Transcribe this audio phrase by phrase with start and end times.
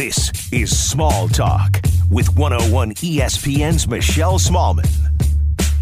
[0.00, 5.09] This is Small Talk with 101 ESPN's Michelle Smallman.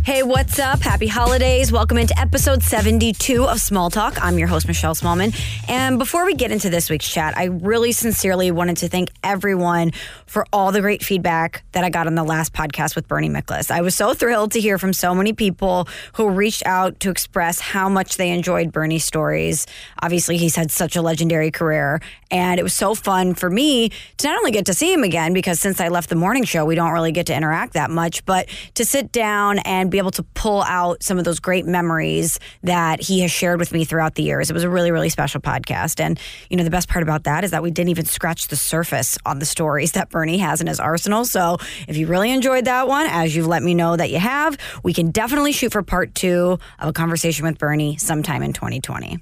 [0.08, 0.80] Hey, what's up?
[0.80, 1.71] Happy holidays.
[1.71, 4.16] Welcome into episode 72 of Small Talk.
[4.24, 5.38] I'm your host, Michelle Smallman.
[5.69, 9.92] And before we get into this week's chat, I really sincerely wanted to thank everyone
[10.24, 13.71] for all the great feedback that I got on the last podcast with Bernie Miklasz.
[13.71, 17.61] I was so thrilled to hear from so many people who reached out to express
[17.61, 19.66] how much they enjoyed Bernie's stories.
[20.01, 24.27] Obviously, he's had such a legendary career, and it was so fun for me to
[24.27, 26.77] not only get to see him again, because since I left the morning show, we
[26.77, 30.23] don't really get to interact that much, but to sit down and be able to
[30.23, 34.23] pull out some of those great memories that he has shared with me throughout the
[34.23, 34.51] years.
[34.51, 36.01] It was a really, really special podcast.
[36.01, 36.19] And,
[36.51, 39.19] you know, the best part about that is that we didn't even scratch the surface
[39.27, 41.24] on the stories that Bernie has in his arsenal.
[41.24, 44.59] So if you really enjoyed that one, as you've let me know that you have,
[44.83, 49.19] we can definitely shoot for part two of a conversation with Bernie sometime in 2020.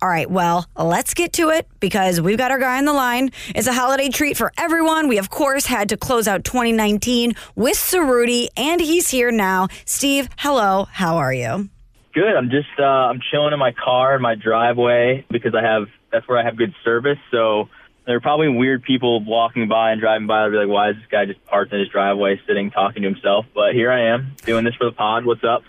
[0.00, 3.32] All right, well, let's get to it because we've got our guy on the line.
[3.48, 5.08] It's a holiday treat for everyone.
[5.08, 9.66] We, of course, had to close out 2019 with Cerruti, and he's here now.
[9.86, 10.86] Steve, hello.
[10.92, 11.68] How are you?
[12.14, 12.36] Good.
[12.36, 16.28] I'm just uh, I'm chilling in my car in my driveway because I have that's
[16.28, 17.18] where I have good service.
[17.32, 17.68] So
[18.06, 20.42] there are probably weird people walking by and driving by.
[20.42, 23.08] They'll be like, "Why is this guy just parked in his driveway, sitting talking to
[23.08, 25.24] himself?" But here I am doing this for the pod.
[25.24, 25.64] What's up?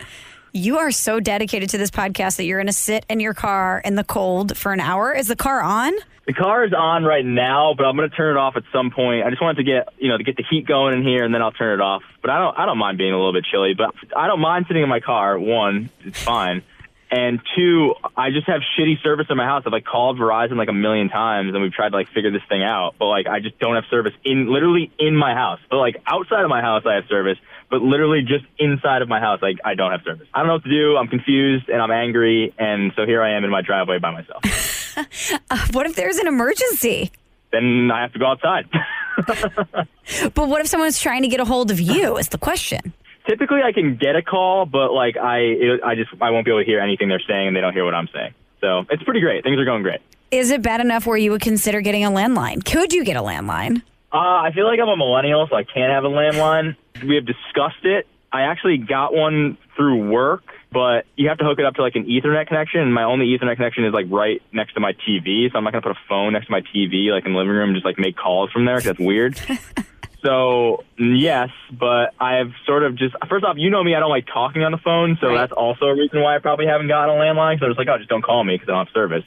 [0.52, 3.82] You are so dedicated to this podcast that you're going to sit in your car
[3.86, 5.14] in the cold for an hour.
[5.14, 5.94] Is the car on?
[6.26, 8.90] The car is on right now, but I'm going to turn it off at some
[8.90, 9.26] point.
[9.26, 11.34] I just wanted to get, you know, to get the heat going in here, and
[11.34, 12.02] then I'll turn it off.
[12.22, 13.76] But I don't, I don't mind being a little bit chilly.
[13.76, 15.38] But I don't mind sitting in my car.
[15.38, 16.64] One, it's fine.
[17.12, 19.64] And two, I just have shitty service in my house.
[19.66, 22.44] I've like called Verizon like a million times and we've tried to like figure this
[22.48, 22.96] thing out.
[23.00, 25.60] But like I just don't have service in literally in my house.
[25.72, 27.38] But like outside of my house I have service.
[27.72, 30.28] But literally just inside of my house, like I don't have service.
[30.34, 30.98] I don't know what to do.
[30.98, 34.44] I'm confused and I'm angry and so here I am in my driveway by myself.
[35.50, 37.12] uh, what if there's an emergency?
[37.52, 38.70] Then I have to go outside.
[40.36, 42.94] but what if someone's trying to get a hold of you is the question
[43.30, 46.52] typically I can get a call, but like I, it, I just I won't be
[46.52, 48.34] able to hear anything they're saying, and they don't hear what I'm saying.
[48.62, 49.44] So it's pretty great.
[49.44, 50.02] Things are going great.
[50.32, 52.64] Is it bad enough where you would consider getting a landline?
[52.64, 53.82] Could you get a landline?
[54.12, 56.76] Uh, I feel like I'm a millennial, so I can't have a landline.
[57.04, 58.08] We have discussed it.
[58.32, 61.96] I actually got one through work, but you have to hook it up to like
[61.96, 62.82] an Ethernet connection.
[62.82, 65.74] And my only Ethernet connection is like right next to my TV, so I'm not
[65.74, 67.86] gonna put a phone next to my TV, like in the living room, and just
[67.86, 68.76] like make calls from there.
[68.76, 69.40] Cause that's weird.
[70.22, 74.28] So yes, but I've sort of just first off, you know me, I don't like
[74.28, 75.38] talking on the phone, so right.
[75.38, 77.60] that's also a reason why I probably haven't gotten a landline.
[77.60, 79.24] So I was like, oh, just don't call me because I don't have service,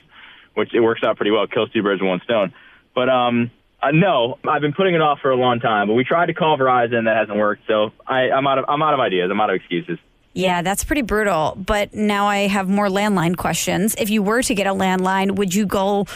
[0.55, 1.47] which it works out pretty well.
[1.47, 2.53] Kills two birds with one stone.
[2.95, 3.51] But um,
[3.83, 5.89] uh, no, I've been putting it off for a long time.
[5.89, 7.63] But we tried to call Verizon, that hasn't worked.
[7.67, 9.31] So I, I'm out of I'm out of ideas.
[9.31, 9.99] I'm out of excuses.
[10.35, 11.57] Yeah, that's pretty brutal.
[11.57, 13.95] But now I have more landline questions.
[13.99, 16.07] If you were to get a landline, would you go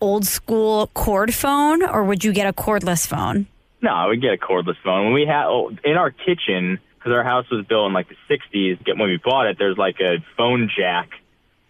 [0.00, 3.46] old school cord phone or would you get a cordless phone?
[3.82, 5.06] No, I would get a cordless phone.
[5.06, 8.16] When we had oh, in our kitchen, because our house was built in like the
[8.30, 8.86] '60s.
[8.86, 11.10] When we bought it, there's like a phone jack,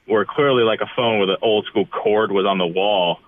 [0.07, 3.19] where clearly like a phone with an old school cord was on the wall,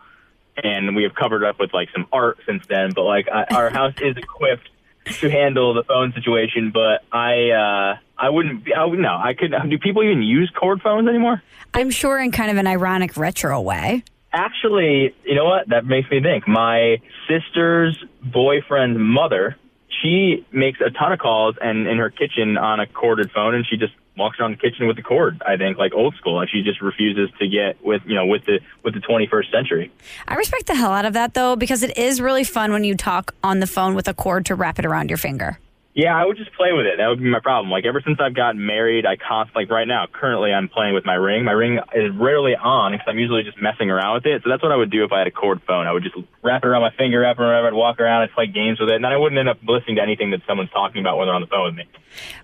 [0.63, 2.93] and we have covered up with like some art since then.
[2.95, 4.69] But like I, our house is equipped
[5.07, 6.71] to handle the phone situation.
[6.71, 8.71] But I, uh, I wouldn't.
[8.71, 9.17] I would no.
[9.17, 9.55] I could.
[9.71, 11.43] Do people even use cord phones anymore?
[11.73, 14.05] I'm sure in kind of an ironic retro way.
[14.35, 15.69] Actually, you know what?
[15.69, 16.49] That makes me think.
[16.49, 19.57] My sister's boyfriend's mother,
[20.03, 23.65] she makes a ton of calls and in her kitchen on a corded phone, and
[23.65, 25.41] she just walks around the kitchen with the cord.
[25.47, 28.45] I think like old school, and she just refuses to get with you know with
[28.45, 29.93] the with the 21st century.
[30.27, 32.97] I respect the hell out of that though, because it is really fun when you
[32.97, 35.59] talk on the phone with a cord to wrap it around your finger.
[35.95, 36.99] Yeah, I would just play with it.
[36.99, 37.71] That would be my problem.
[37.71, 41.07] Like ever since I've gotten married, I constantly like right now, currently I'm playing with
[41.07, 41.45] my ring.
[41.45, 44.43] My ring is rarely on because I'm usually just messing around with it.
[44.43, 45.87] So that's what I would do if I had a cord phone.
[45.87, 48.33] I would just wrap it around my finger, wrap it around, I'd walk around and
[48.33, 50.71] play games with it, and then I wouldn't end up listening to anything that someone's
[50.71, 51.85] talking about when they're on the phone with me.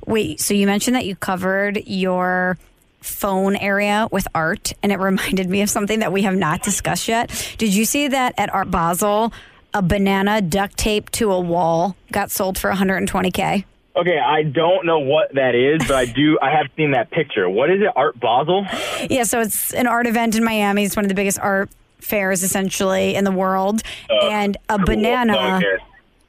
[0.07, 2.57] Wait, so you mentioned that you covered your
[3.01, 7.09] phone area with art, and it reminded me of something that we have not discussed
[7.09, 7.55] yet.
[7.59, 9.33] Did you see that at Art Basel?
[9.73, 13.65] A banana duct taped to a wall got sold for 120k.
[13.97, 16.39] Okay, I don't know what that is, but I do.
[16.41, 17.49] I have seen that picture.
[17.51, 17.89] What is it?
[17.97, 18.67] Art Basel?
[19.09, 20.85] Yeah, so it's an art event in Miami.
[20.85, 24.87] It's one of the biggest art fairs essentially in the world, uh, and a cool.
[24.87, 25.61] banana.
[25.61, 25.61] No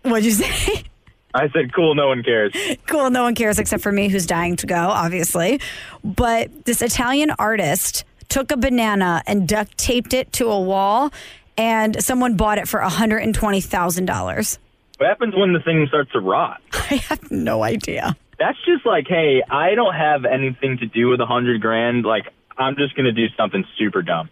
[0.03, 0.83] what'd you say?
[1.33, 2.53] I said, cool, no one cares.
[2.87, 5.61] Cool, no one cares except for me who's dying to go, obviously.
[6.03, 11.13] But this Italian artist took a banana and duct taped it to a wall,
[11.61, 14.57] and someone bought it for $120,000.
[14.97, 16.59] What happens when the thing starts to rot?
[16.73, 18.15] I have no idea.
[18.39, 22.03] That's just like, hey, I don't have anything to do with a hundred grand.
[22.05, 22.25] Like,
[22.57, 24.29] I'm just gonna do something super dumb.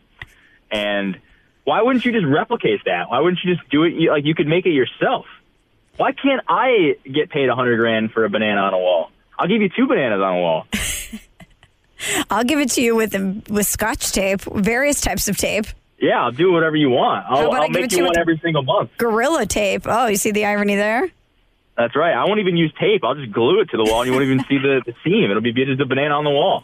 [0.71, 1.17] And
[1.65, 3.09] Why wouldn't you just replicate that?
[3.11, 3.93] Why wouldn't you just do it?
[3.93, 5.25] you- Like you could make it yourself.
[5.97, 9.11] Why can't I get paid a hundred grand for a banana on a wall?
[9.37, 10.67] I'll give you two bananas on a wall.
[12.31, 13.13] I'll give it to you with
[13.49, 15.65] with scotch tape, various types of tape,
[16.01, 17.25] Yeah, I'll do whatever you want.
[17.27, 18.91] I'll, I'll make you one every single month.
[18.97, 19.83] gorilla tape.
[19.85, 21.09] Oh, you see the irony there?
[21.77, 22.13] That's right.
[22.13, 23.03] I won't even use tape.
[23.03, 25.29] I'll just glue it to the wall, and you won't even see the, the seam.
[25.29, 26.63] It'll be just a banana on the wall.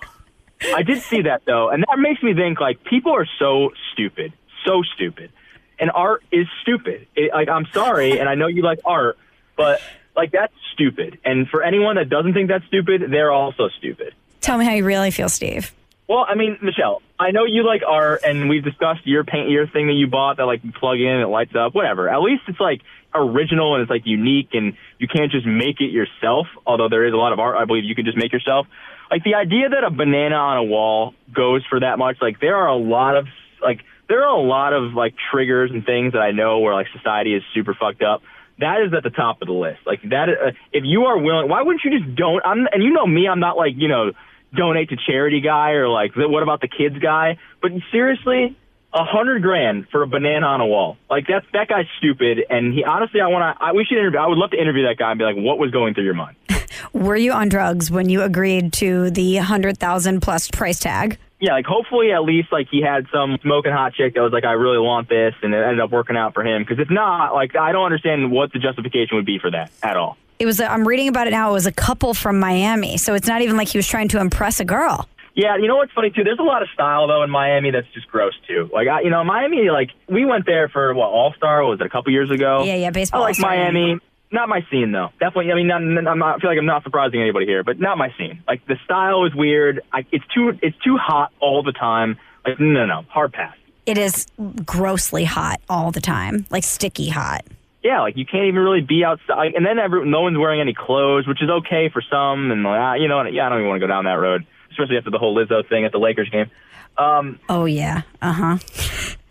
[0.73, 4.33] I did see that though, and that makes me think like people are so stupid,
[4.65, 5.31] so stupid,
[5.79, 7.07] and art is stupid.
[7.15, 9.17] It, like I'm sorry, and I know you like art,
[9.57, 9.81] but
[10.15, 11.19] like that's stupid.
[11.25, 14.13] And for anyone that doesn't think that's stupid, they're also stupid.
[14.39, 15.73] Tell me how you really feel, Steve.
[16.07, 19.67] Well, I mean, Michelle, I know you like art, and we've discussed your paint, your
[19.67, 21.73] thing that you bought that like you plug in it lights up.
[21.73, 22.09] Whatever.
[22.09, 22.81] At least it's like
[23.13, 26.47] original and it's like unique, and you can't just make it yourself.
[26.65, 28.67] Although there is a lot of art, I believe you can just make yourself.
[29.09, 32.55] Like the idea that a banana on a wall goes for that much, like there
[32.55, 33.27] are a lot of
[33.61, 36.87] like there are a lot of like triggers and things that I know where like
[36.95, 38.21] society is super fucked up.
[38.59, 39.79] That is at the top of the list.
[39.85, 42.41] Like that, uh, if you are willing, why wouldn't you just don't?
[42.45, 44.11] I'm, and you know me, I'm not like you know
[44.55, 47.37] donate to charity guy or like what about the kids guy.
[47.61, 48.57] But seriously,
[48.93, 52.39] a hundred grand for a banana on a wall, like that's that guy's stupid.
[52.49, 53.63] And he honestly, I want to.
[53.63, 54.19] I, we should interview.
[54.19, 56.13] I would love to interview that guy and be like, what was going through your
[56.13, 56.37] mind?
[56.93, 61.17] Were you on drugs when you agreed to the hundred thousand plus price tag?
[61.39, 64.45] yeah, like hopefully at least like he had some smoking hot chick that was like,
[64.45, 66.63] I really want this, and it ended up working out for him.
[66.63, 69.97] Because if not, like I don't understand what the justification would be for that at
[69.97, 70.17] all.
[70.39, 70.59] It was.
[70.59, 71.49] A, I'm reading about it now.
[71.49, 74.19] It was a couple from Miami, so it's not even like he was trying to
[74.19, 75.07] impress a girl.
[75.35, 76.23] Yeah, you know what's funny too?
[76.23, 78.69] There's a lot of style though in Miami that's just gross too.
[78.73, 81.85] Like I, you know, Miami, like we went there for what All Star was it
[81.85, 82.63] a couple years ago?
[82.63, 83.49] Yeah, yeah, baseball I like All-Star.
[83.49, 83.99] Miami.
[84.31, 85.09] Not my scene though.
[85.19, 85.51] Definitely.
[85.51, 87.97] I mean, not, I'm not, I feel like I'm not surprising anybody here, but not
[87.97, 88.43] my scene.
[88.47, 89.81] Like the style is weird.
[89.93, 92.17] I, it's too it's too hot all the time.
[92.45, 93.55] Like no, no, no, hard pass.
[93.85, 94.25] It is
[94.65, 97.45] grossly hot all the time, like sticky hot.
[97.85, 99.53] Yeah, like you can't even really be outside.
[99.53, 102.51] And then every, no one's wearing any clothes, which is okay for some.
[102.51, 104.45] And like, ah, you know, yeah, I don't even want to go down that road,
[104.71, 106.49] especially after the whole Lizzo thing at the Lakers game.
[106.97, 108.57] Um, Oh yeah, uh huh.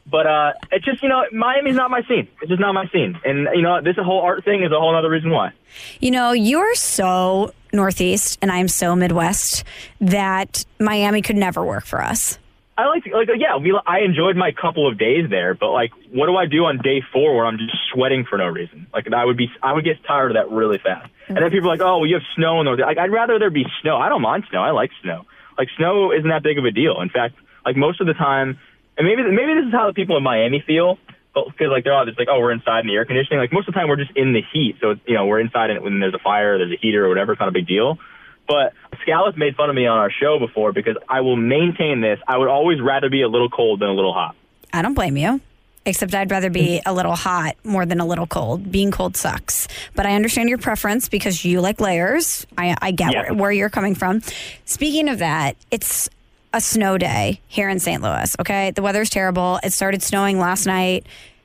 [0.06, 2.28] but uh, it's just you know, Miami's not my scene.
[2.40, 3.18] It's just not my scene.
[3.24, 5.50] And you know, this whole art thing is a whole other reason why.
[5.98, 9.64] You know, you're so Northeast and I'm so Midwest
[10.00, 12.38] that Miami could never work for us.
[12.76, 16.26] I like, like, yeah, we, I enjoyed my couple of days there, but like, what
[16.26, 18.88] do I do on day four where I'm just sweating for no reason?
[18.92, 21.08] Like, I would be, I would get tired of that really fast.
[21.28, 23.38] And then people are like, oh, well, you have snow in the, like, I'd rather
[23.38, 23.96] there be snow.
[23.96, 24.60] I don't mind snow.
[24.60, 25.24] I like snow.
[25.56, 27.00] Like, snow isn't that big of a deal.
[27.00, 28.58] In fact, like most of the time,
[28.98, 30.98] and maybe, maybe this is how the people in Miami feel,
[31.34, 33.38] because like they're all just like, oh, we're inside in the air conditioning.
[33.38, 34.76] Like most of the time, we're just in the heat.
[34.80, 37.32] So you know, we're inside and when there's a fire, there's a heater or whatever.
[37.32, 37.98] It's not a big deal.
[38.46, 42.18] But Scallop made fun of me on our show before because I will maintain this.
[42.28, 44.34] I would always rather be a little cold than a little hot.
[44.72, 45.40] I don't blame you.
[45.86, 48.72] Except I'd rather be a little hot more than a little cold.
[48.72, 49.68] Being cold sucks.
[49.94, 52.46] But I understand your preference because you like layers.
[52.56, 53.22] I, I get Yeah.
[53.24, 54.22] where, where you're coming from.
[54.64, 56.08] Speaking of that, it's
[56.54, 58.02] a snow day here in St.
[58.02, 58.70] Louis, okay?
[58.70, 59.58] The weather's terrible.
[59.62, 61.04] It started snowing last night,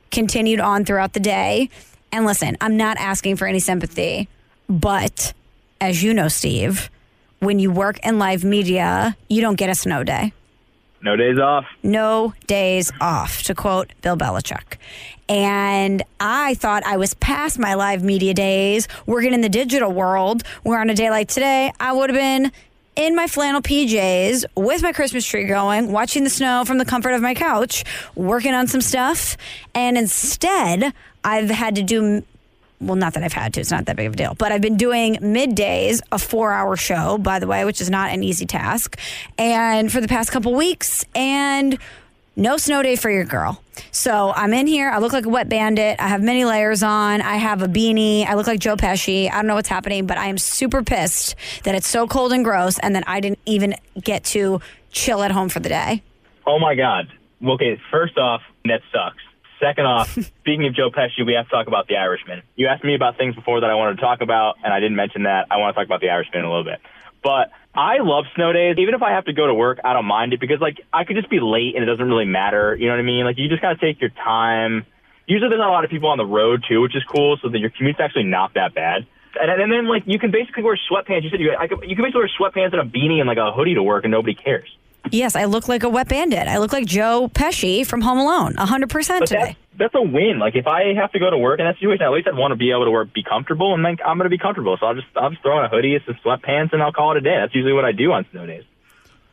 [0.10, 1.69] continued on throughout the day.
[2.13, 4.30] And listen, I'm not asking for any sympathy,
[4.69, 5.34] but
[5.81, 6.90] as you know, Steve,
[7.40, 10.34] when you work in live media, you don't get a snow day
[11.02, 11.66] No days off.
[11.84, 14.78] no days off, to quote Bill Belichick.
[15.30, 20.44] And I thought I was past my live media days, working in the digital world,
[20.64, 22.52] where on a day like today, I would have been
[22.95, 27.12] in my flannel PJs with my Christmas tree going, watching the snow from the comfort
[27.12, 29.38] of my couch, working on some stuff.
[29.74, 30.94] And instead,
[31.24, 32.24] I've had to do
[32.81, 34.62] well, not that I've had to, it's not that big of a deal, but I've
[34.62, 38.45] been doing middays, a four hour show, by the way, which is not an easy
[38.45, 38.98] task.
[39.38, 41.78] And for the past couple weeks, and
[42.36, 43.62] no snow day for your girl.
[43.92, 44.90] So I'm in here.
[44.90, 45.98] I look like a wet bandit.
[46.00, 47.21] I have many layers on.
[47.21, 48.26] I have a beanie.
[48.26, 49.30] I look like Joe Pesci.
[49.30, 52.44] I don't know what's happening, but I am super pissed that it's so cold and
[52.44, 56.02] gross and that I didn't even get to chill at home for the day.
[56.48, 57.12] Oh my God.
[57.44, 59.21] Okay, first off, that sucks.
[59.59, 62.44] Second off, speaking of Joe Pesci, we have to talk about The Irishman.
[62.56, 64.95] You asked me about things before that I wanted to talk about, and I didn't
[64.95, 65.47] mention that.
[65.51, 66.80] I want to talk about The Irishman a little bit.
[67.21, 68.78] But I love snow days.
[68.80, 71.04] Even if I have to go to work, I don't mind it because, like, I
[71.04, 72.75] could just be late and it doesn't really matter.
[72.75, 73.25] You know what I mean?
[73.25, 74.85] Like, you just got to take your time.
[75.28, 77.49] Usually there's not a lot of people on the road, too, which is cool, so
[77.49, 79.06] that your commute's actually not that bad.
[79.39, 81.23] And, and then, like, you can basically wear sweatpants.
[81.23, 83.37] You said you, I could, you can basically wear sweatpants and a beanie and, like,
[83.37, 84.69] a hoodie to work, and nobody cares.
[85.11, 86.47] Yes, I look like a wet bandit.
[86.47, 89.39] I look like Joe Pesci from Home Alone, 100% But today.
[89.39, 90.39] that's, that's a win.
[90.39, 92.51] Like if I have to go to work in that situation, at least I'd want
[92.51, 94.78] to be able to work, be comfortable, and then I'm going to be comfortable.
[94.80, 97.18] So I'll just I'll just throw on a hoodie, some sweatpants, and I'll call it
[97.18, 97.35] a day.
[97.39, 98.63] That's usually what I do on snow days.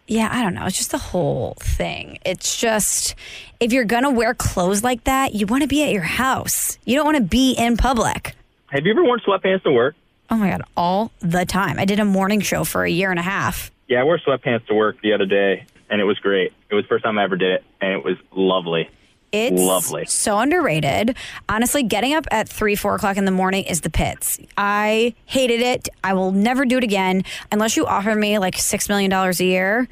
[0.09, 0.64] Yeah, I don't know.
[0.66, 2.18] It's just the whole thing.
[2.25, 3.16] It's just
[3.59, 6.78] if you're gonna wear clothes like that, you want to be at your house.
[6.85, 8.35] You don't want to be in public.
[8.68, 9.97] Have you ever worn sweatpants to work?
[10.30, 11.78] Oh my god, all the time.
[11.80, 13.73] I did a morning show for a year and a half.
[13.88, 16.52] Yeah, I wore sweatpants to work the other day, and it was great.
[16.71, 18.90] It was the first time I ever did it, and it was lovely.
[19.33, 20.07] It's Lovely.
[20.07, 21.16] so underrated.
[21.49, 24.38] Honestly, getting up at three, four o'clock in the morning is the pits.
[24.57, 25.88] I hated it.
[26.02, 29.45] I will never do it again unless you offer me like six million dollars a
[29.45, 29.88] year.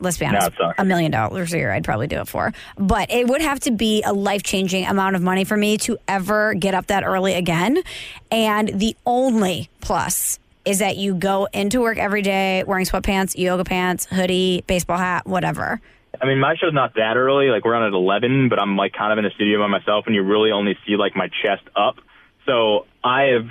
[0.00, 2.52] Let's be honest, a million dollars a year, I'd probably do it for.
[2.76, 5.96] But it would have to be a life changing amount of money for me to
[6.06, 7.82] ever get up that early again.
[8.30, 13.64] And the only plus is that you go into work every day wearing sweatpants, yoga
[13.64, 15.80] pants, hoodie, baseball hat, whatever.
[16.20, 17.46] I mean, my show's not that early.
[17.46, 20.04] Like we're on at eleven, but I'm like kind of in a studio by myself,
[20.06, 21.96] and you really only see like my chest up.
[22.44, 23.48] So I have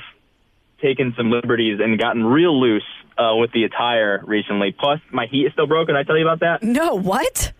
[0.79, 2.85] taken some liberties and gotten real loose
[3.17, 4.75] uh, with the attire recently.
[4.77, 5.95] Plus, my heat is still broken.
[5.95, 6.61] I tell you about that?
[6.61, 7.51] No, what?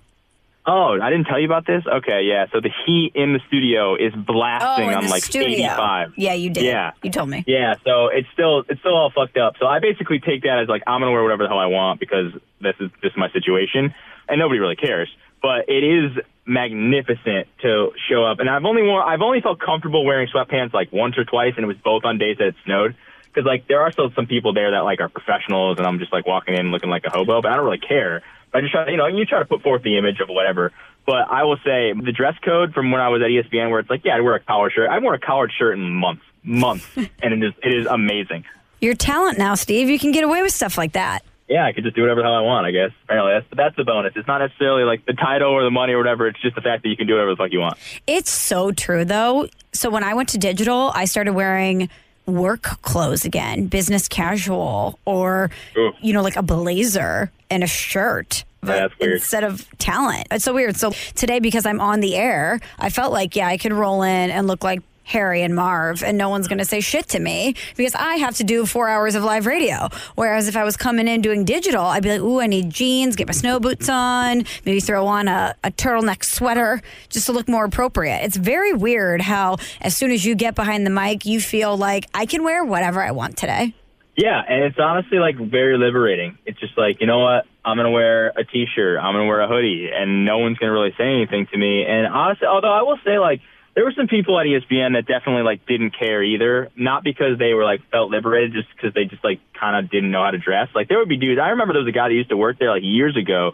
[0.70, 1.82] Oh, I didn't tell you about this.
[1.88, 2.48] Okay, yeah.
[2.52, 5.66] So the heat in the studio is Oh, blasting in on like studio.
[5.66, 6.14] 85.
[6.18, 6.66] Yeah, you did.
[6.66, 6.92] Yeah.
[7.02, 7.46] You told me.
[7.48, 9.54] Yeah, so it's still it's still all fucked up.
[9.60, 12.02] So I basically take that as like I'm gonna wear whatever the hell I want
[12.02, 13.94] because this is just my situation,
[14.28, 15.10] and nobody really cares.
[15.42, 16.12] But it is
[16.46, 20.92] magnificent to show up, and I've only worn I've only felt comfortable wearing sweatpants like
[20.92, 22.96] once or twice, and it was both on days that it snowed.
[23.28, 26.12] Because like there are still some people there that like are professionals, and I'm just
[26.12, 28.22] like walking in looking like a hobo, but I don't really care.
[28.54, 30.72] I just try, you know, you try to put forth the image of whatever.
[31.06, 33.90] But I will say the dress code from when I was at ESPN, where it's
[33.90, 34.90] like, yeah, I'd wear a collared shirt.
[34.90, 38.44] I wore a collared shirt in months, months, and it is it is amazing.
[38.82, 39.90] Your talent now, Steve.
[39.90, 41.24] You can get away with stuff like that.
[41.48, 42.92] Yeah, I could just do whatever the hell I want, I guess.
[43.06, 44.14] Apparently, that's that's the bonus.
[44.18, 46.28] It's not necessarily like the title or the money or whatever.
[46.28, 47.78] It's just the fact that you can do whatever the fuck you want.
[48.06, 49.48] It's so true, though.
[49.72, 51.90] So when I went to digital, I started wearing
[52.28, 55.94] work clothes again, business casual, or Ooh.
[56.02, 58.44] you know, like a blazer and a shirt.
[58.66, 58.90] Yeah.
[59.00, 60.28] Instead of talent.
[60.30, 60.76] It's so weird.
[60.76, 64.30] So today, because I'm on the air, I felt like, yeah, I could roll in
[64.30, 67.56] and look like Harry and Marv, and no one's going to say shit to me
[67.76, 69.88] because I have to do four hours of live radio.
[70.16, 73.16] Whereas if I was coming in doing digital, I'd be like, ooh, I need jeans,
[73.16, 77.48] get my snow boots on, maybe throw on a, a turtleneck sweater just to look
[77.48, 78.20] more appropriate.
[78.24, 82.06] It's very weird how, as soon as you get behind the mic, you feel like
[82.14, 83.74] I can wear whatever I want today.
[84.18, 86.38] Yeah, and it's honestly like very liberating.
[86.46, 87.46] It's just like, you know what?
[87.64, 89.00] I'm gonna wear a t-shirt.
[89.00, 91.86] I'm gonna wear a hoodie, and no one's gonna really say anything to me.
[91.86, 93.42] And honestly, although I will say, like,
[93.78, 96.72] there were some people at ESPN that definitely like didn't care either.
[96.76, 100.10] Not because they were like felt liberated, just because they just like kind of didn't
[100.10, 100.70] know how to dress.
[100.74, 101.40] Like there would be dudes.
[101.40, 103.52] I remember there was a guy that used to work there like years ago,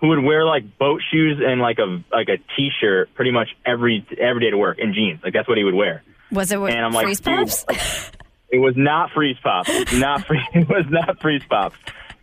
[0.00, 4.06] who would wear like boat shoes and like a like a t-shirt pretty much every
[4.16, 5.20] every day to work and jeans.
[5.22, 6.02] Like that's what he would wear.
[6.32, 7.66] Was it with And I'm like, freeze pops?
[8.48, 9.68] It was not freeze pops.
[9.68, 10.40] It was not free.
[10.54, 11.76] It was not freeze pops.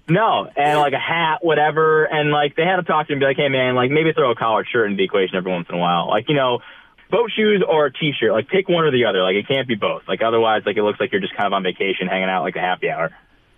[0.08, 3.20] No, and like a hat, whatever, and like they had to talk to him, and
[3.20, 5.68] be like, "Hey, man, like maybe throw a collared shirt into the equation every once
[5.70, 6.60] in a while, like you know,
[7.10, 9.22] boat shoes or a t-shirt, like pick one or the other.
[9.22, 10.04] Like it can't be both.
[10.08, 12.56] Like otherwise, like it looks like you're just kind of on vacation, hanging out like
[12.56, 13.12] a happy hour."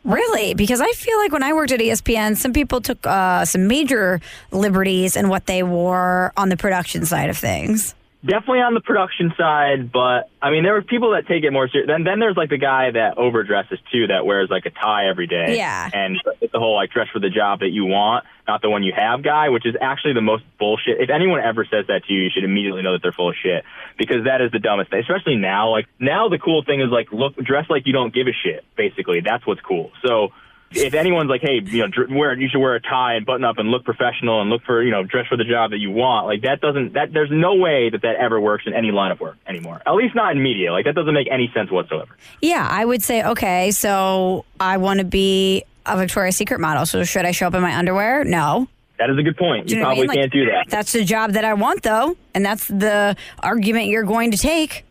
[0.03, 0.53] Really?
[0.53, 4.21] Because I feel like when I worked at ESPN, some people took uh, some major
[4.51, 7.95] liberties in what they wore on the production side of things.
[8.25, 11.69] Definitely on the production side, but I mean, there were people that take it more
[11.69, 11.87] serious.
[11.87, 15.27] Then, then there's like the guy that overdresses too, that wears like a tie every
[15.27, 15.57] day.
[15.57, 15.89] Yeah.
[15.93, 18.81] And it's the whole like dress for the job that you want, not the one
[18.81, 20.99] you have guy, which is actually the most bullshit.
[20.99, 23.35] If anyone ever says that to you, you should immediately know that they're full of
[23.41, 23.63] shit
[23.95, 25.01] because that is the dumbest thing.
[25.01, 28.25] Especially now, like now the cool thing is like look, dress like you don't give
[28.25, 28.65] a shit.
[28.75, 29.91] Basically, that's what's cool.
[30.03, 30.33] So
[30.75, 33.43] if anyone's like, hey, you know, dr- wear you should wear a tie and button
[33.43, 35.91] up and look professional and look for you know dress for the job that you
[35.91, 39.11] want, like that doesn't that there's no way that that ever works in any line
[39.11, 39.81] of work anymore.
[39.85, 40.71] At least not in media.
[40.71, 42.15] Like that doesn't make any sense whatsoever.
[42.41, 46.85] Yeah, I would say, okay, so I want to be a Victoria's Secret model.
[46.85, 48.23] So should I show up in my underwear?
[48.23, 48.67] No.
[48.97, 49.67] That is a good point.
[49.67, 50.07] Do You, know what I probably mean?
[50.07, 50.65] Like, can't do that.
[50.69, 52.15] That's the job that I want, though.
[52.33, 54.84] And that's the argument you're going to take.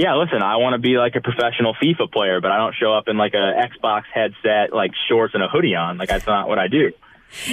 [0.00, 2.94] Yeah, listen, I want to be like a professional FIFA player, but I don't show
[2.94, 5.98] up in like a Xbox headset, like shorts and a hoodie on.
[5.98, 6.92] Like that's not what I do.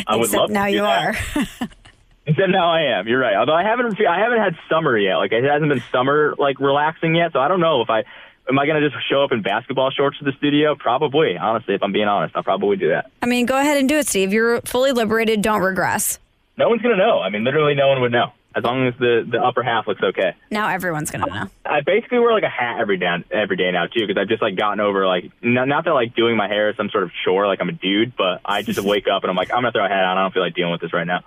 [0.08, 1.18] I would love now you that.
[1.36, 1.68] are.
[2.26, 3.08] Except now I am.
[3.10, 3.36] You're right.
[3.36, 5.16] Although I haven't, I haven't had summer yet.
[5.16, 7.34] Like it hasn't been summer like relaxing yet.
[7.34, 8.06] So I don't know if I
[8.48, 10.74] am I going to just show up in basketball shorts to the studio.
[10.76, 11.36] Probably.
[11.36, 13.12] Honestly, if I'm being honest, I'll probably do that.
[13.22, 14.32] I mean, go ahead and do it, Steve.
[14.32, 15.42] You're fully liberated.
[15.42, 16.18] Don't regress.
[16.56, 17.20] No one's going to know.
[17.20, 20.02] I mean, literally, no one would know as long as the the upper half looks
[20.02, 20.34] okay.
[20.50, 21.50] Now everyone's to know.
[21.64, 24.42] I basically wear like a hat every day every day now too because I've just
[24.42, 27.12] like gotten over like not, not that like doing my hair is some sort of
[27.24, 29.72] chore like I'm a dude, but I just wake up and I'm like I'm gonna
[29.72, 30.18] throw a hat on.
[30.18, 31.22] I don't feel like dealing with this right now.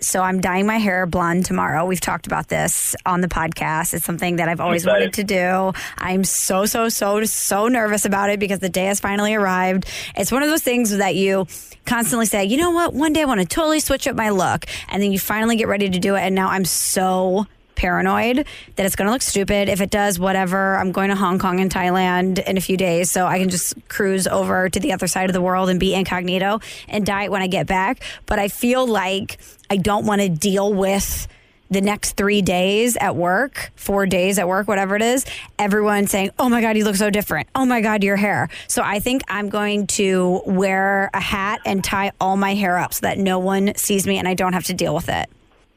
[0.00, 1.86] So I'm dyeing my hair blonde tomorrow.
[1.86, 3.94] We've talked about this on the podcast.
[3.94, 5.72] It's something that I've always wanted to do.
[5.98, 9.86] I'm so, so, so, so nervous about it because the day has finally arrived.
[10.16, 11.46] It's one of those things that you
[11.86, 14.66] constantly say, you know what, one day I want to totally switch up my look.
[14.88, 16.20] And then you finally get ready to do it.
[16.20, 17.46] And now I'm so
[17.76, 19.68] paranoid that it's going to look stupid.
[19.68, 20.76] If it does, whatever.
[20.76, 23.74] I'm going to Hong Kong and Thailand in a few days, so I can just
[23.88, 27.42] cruise over to the other side of the world and be incognito and it when
[27.42, 28.02] I get back.
[28.26, 29.38] But I feel like
[29.70, 31.28] I don't want to deal with
[31.70, 35.24] the next three days at work, four days at work, whatever it is,
[35.58, 37.48] everyone saying, Oh my God, you look so different.
[37.54, 38.48] Oh my God, your hair.
[38.68, 42.94] So I think I'm going to wear a hat and tie all my hair up
[42.94, 45.28] so that no one sees me and I don't have to deal with it.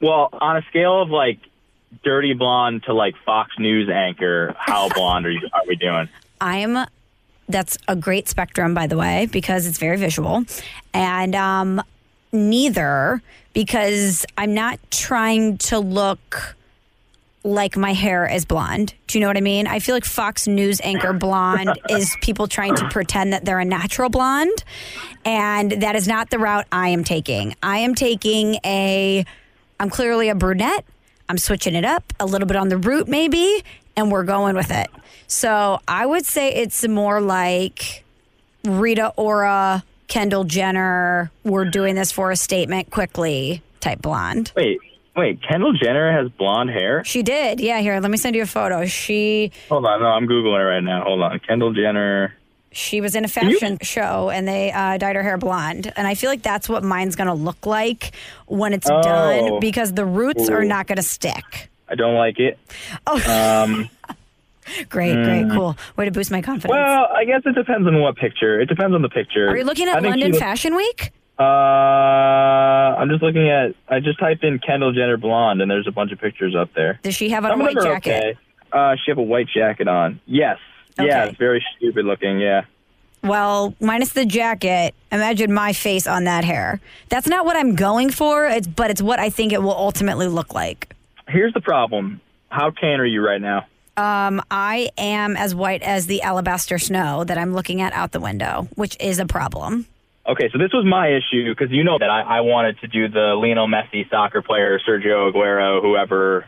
[0.01, 1.39] Well, on a scale of like
[2.03, 5.47] dirty blonde to like Fox News anchor, how blonde are you?
[5.53, 6.09] Are we doing?
[6.41, 6.85] I'm
[7.47, 10.43] that's a great spectrum by the way because it's very visual
[10.93, 11.81] and um
[12.31, 13.21] neither
[13.53, 16.55] because I'm not trying to look
[17.43, 18.93] like my hair is blonde.
[19.07, 19.65] Do you know what I mean?
[19.65, 23.65] I feel like Fox News anchor blonde is people trying to pretend that they're a
[23.65, 24.63] natural blonde
[25.25, 27.55] and that is not the route I am taking.
[27.63, 29.25] I am taking a
[29.79, 30.85] I'm clearly a brunette.
[31.29, 33.63] I'm switching it up a little bit on the root maybe
[33.95, 34.87] and we're going with it.
[35.27, 38.03] So, I would say it's more like
[38.63, 44.51] Rita Ora, Kendall Jenner, we're doing this for a statement quickly type blonde.
[44.55, 44.79] Wait,
[45.15, 45.39] wait.
[45.43, 47.03] Kendall Jenner has blonde hair.
[47.05, 47.59] She did.
[47.59, 48.85] Yeah, here, let me send you a photo.
[48.87, 51.03] She Hold on, no, I'm googling it right now.
[51.03, 52.33] Hold on, Kendall Jenner.
[52.71, 55.91] She was in a you- fashion show and they uh, dyed her hair blonde.
[55.95, 58.11] And I feel like that's what mine's going to look like
[58.47, 59.01] when it's Oh.
[59.01, 61.69] done because the roots are not going to stick.
[61.87, 62.59] I don't like it.
[63.07, 63.89] Oh, Um,
[64.89, 65.75] great, great, cool.
[65.97, 66.69] Way to boost my confidence.
[66.71, 68.59] well, I guess it depends on what picture.
[68.61, 69.47] It depends on the picture.
[69.47, 71.11] are you looking at London Fashion Week?
[71.39, 71.43] Uh,
[72.99, 73.73] I'm just looking at.
[73.87, 76.99] I just typed in Kendall Jenner blonde, and there's a bunch of pictures up there.
[77.01, 78.09] Does she have Some a white jacket?
[78.11, 78.37] okay.
[78.71, 80.19] Uh, she have a white jacket on.
[80.25, 80.57] Yes.
[80.97, 82.39] Yeah, it's very stupid looking.
[82.39, 82.65] Yeah.
[83.23, 86.79] Well, minus the jacket, imagine my face on that hair.
[87.09, 90.27] That's not what I'm going for, it's, but it's what I think it will ultimately
[90.27, 90.95] look like.
[91.27, 92.21] Here's the problem.
[92.47, 93.67] How tan are you right now?
[93.97, 98.21] Um, I am as white as the alabaster snow that I'm looking at out the
[98.21, 99.85] window, which is a problem.
[100.25, 103.09] Okay, so this was my issue because you know that I, I wanted to do
[103.09, 106.45] the Lionel Messi soccer player, Sergio Aguero, whoever,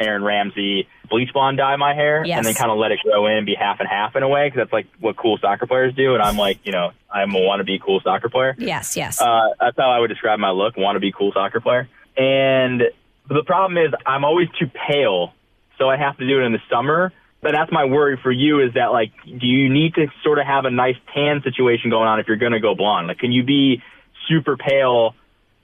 [0.00, 2.38] Aaron Ramsey, bleach blonde dye my hair, Yes.
[2.38, 4.28] and then kind of let it grow in and be half and half in a
[4.28, 6.14] way because that's like what cool soccer players do.
[6.14, 8.54] And I'm like, you know, I'm a wannabe cool soccer player.
[8.58, 9.20] Yes, yes.
[9.20, 11.88] Uh, that's how I would describe my look, wannabe cool soccer player.
[12.16, 12.82] And
[13.28, 15.34] the problem is I'm always too pale,
[15.78, 17.12] so I have to do it in the summer.
[17.42, 20.46] But that's my worry for you is that like, do you need to sort of
[20.46, 23.06] have a nice tan situation going on if you're going to go blonde?
[23.08, 23.82] Like, can you be
[24.28, 25.14] super pale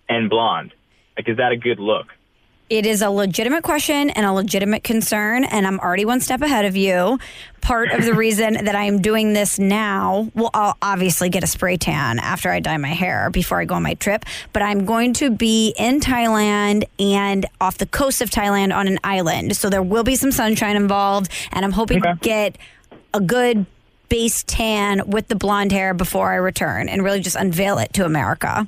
[0.09, 0.72] and blonde?
[1.18, 2.07] Like, is that a good look?
[2.68, 6.64] It is a legitimate question and a legitimate concern, and I'm already one step ahead
[6.64, 7.20] of you.
[7.61, 11.46] Part of the reason that I am doing this now, well, I'll obviously get a
[11.46, 14.85] spray tan after I dye my hair before I go on my trip, but I'm
[14.85, 19.57] going to be in Thailand and off the coast of Thailand on an island.
[19.57, 22.59] So there will be some sunshine involved, and I'm hoping to get
[23.14, 23.64] a good
[24.09, 28.05] base tan with the blonde hair before I return and really just unveil it to
[28.05, 28.66] America.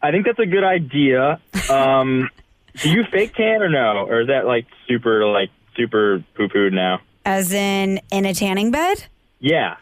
[0.00, 1.40] I think that's a good idea.
[1.68, 2.30] Um,
[2.82, 4.06] do you fake tan or no?
[4.06, 7.00] Or is that like super, like super poo pooed now?
[7.24, 9.04] As in, in a tanning bed?
[9.40, 9.76] Yeah.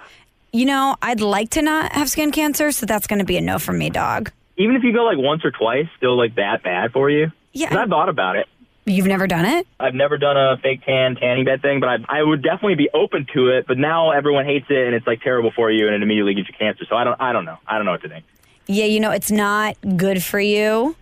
[0.53, 3.41] You know, I'd like to not have skin cancer, so that's going to be a
[3.41, 4.31] no for me, dog.
[4.57, 7.31] Even if you go like once or twice, still like that bad for you?
[7.53, 7.69] Yeah.
[7.69, 8.47] 'Cause I thought about it.
[8.89, 9.67] You've never done it?
[9.81, 12.89] I've never done a fake tan tanning bed thing, but I, I would definitely be
[12.95, 13.67] open to it.
[13.67, 16.49] But now everyone hates it, and it's like terrible for you, and it immediately gives
[16.49, 16.85] you cancer.
[16.89, 17.59] So I don't, I don't know.
[17.67, 18.25] I don't know what to think.
[18.69, 20.95] Yeah, you know, it's not good for you.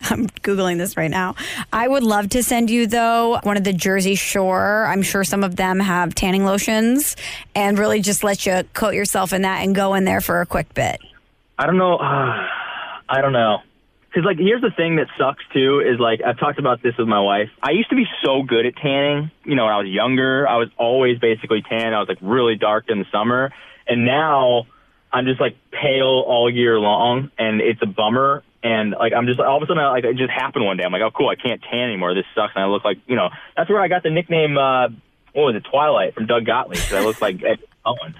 [0.10, 1.34] I'm Googling this right now.
[1.72, 4.86] I would love to send you, though, one of the Jersey Shore.
[4.86, 7.16] I'm sure some of them have tanning lotions
[7.54, 10.46] and really just let you coat yourself in that and go in there for a
[10.46, 11.00] quick bit.
[11.58, 11.98] I don't know.
[13.10, 13.58] I don't know.
[14.08, 17.08] Because like, here's the thing that sucks too is like I've talked about this with
[17.08, 17.50] my wife.
[17.62, 19.30] I used to be so good at tanning.
[19.44, 21.92] You know, when I was younger, I was always basically tan.
[21.92, 23.52] I was like really dark in the summer,
[23.86, 24.66] and now
[25.12, 28.42] I'm just like pale all year long, and it's a bummer.
[28.62, 30.84] And like I'm just all of a sudden, like it just happened one day.
[30.84, 32.14] I'm like, oh cool, I can't tan anymore.
[32.14, 33.30] This sucks, and I look like you know.
[33.56, 34.58] That's where I got the nickname.
[34.58, 34.88] uh
[35.32, 36.78] What was it, Twilight from Doug Gottlieb?
[36.78, 38.14] 'cause I look like Ed Cullen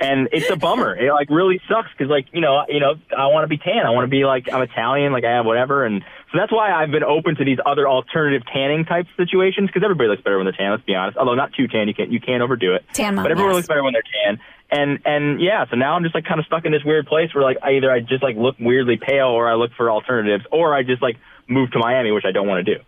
[0.00, 0.94] and it's a bummer.
[0.94, 3.84] It like really sucks because like you know you know I want to be tan.
[3.86, 6.72] I want to be like I'm Italian, like I have whatever, and so that's why
[6.72, 10.46] I've been open to these other alternative tanning type situations because everybody looks better when
[10.46, 10.70] they're tan.
[10.70, 11.16] Let's be honest.
[11.18, 12.84] Although not too tan, you can't you can't overdo it.
[12.92, 13.56] Tan mom, but everyone yes.
[13.56, 14.40] looks better when they're tan.
[14.70, 17.34] And and yeah, so now I'm just like kind of stuck in this weird place
[17.34, 20.44] where like I either I just like look weirdly pale or I look for alternatives
[20.52, 22.82] or I just like move to Miami, which I don't want to do.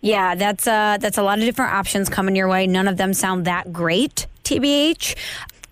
[0.00, 2.66] Yeah, that's uh that's a lot of different options coming your way.
[2.68, 5.16] None of them sound that great, TBH.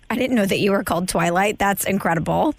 [0.09, 1.59] I didn't know that you were called Twilight.
[1.59, 2.55] That's incredible.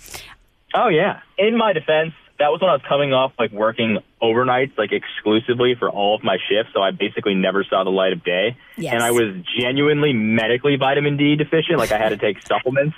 [0.74, 1.20] Oh yeah.
[1.36, 5.74] In my defense, that was when I was coming off like working overnights like exclusively
[5.78, 8.56] for all of my shifts, so I basically never saw the light of day.
[8.76, 8.94] Yes.
[8.94, 12.96] And I was genuinely medically vitamin D deficient, like I had to take supplements.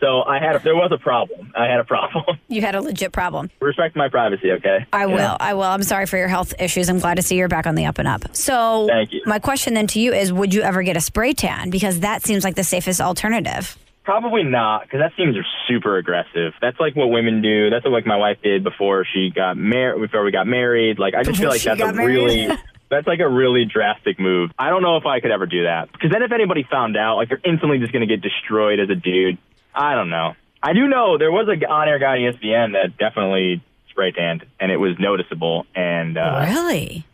[0.00, 1.52] So I had a, there was a problem.
[1.56, 2.24] I had a problem.
[2.50, 3.50] You had a legit problem.
[3.60, 4.86] Respect my privacy, okay?
[4.92, 5.16] I will.
[5.16, 5.36] Yeah.
[5.38, 5.64] I will.
[5.64, 6.88] I'm sorry for your health issues.
[6.88, 8.34] I'm glad to see you're back on the up and up.
[8.34, 9.20] So, Thank you.
[9.26, 11.68] my question then to you is would you ever get a spray tan?
[11.68, 13.76] Because that seems like the safest alternative.
[14.08, 15.36] Probably not, because that seems
[15.68, 16.54] super aggressive.
[16.62, 17.68] That's like what women do.
[17.68, 20.00] That's what like my wife did before she got married.
[20.00, 22.48] Before we got married, like I just feel like that's a really
[22.88, 24.50] that's like a really drastic move.
[24.58, 27.16] I don't know if I could ever do that, because then if anybody found out,
[27.16, 29.36] like you're instantly just gonna get destroyed as a dude.
[29.74, 30.32] I don't know.
[30.62, 34.72] I do know there was a on-air guy on ESPN that definitely spray tanned, and
[34.72, 35.66] it was noticeable.
[35.74, 37.04] And uh, really?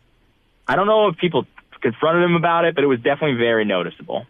[0.68, 1.44] I don't know if people
[1.80, 4.26] confronted him about it, but it was definitely very noticeable.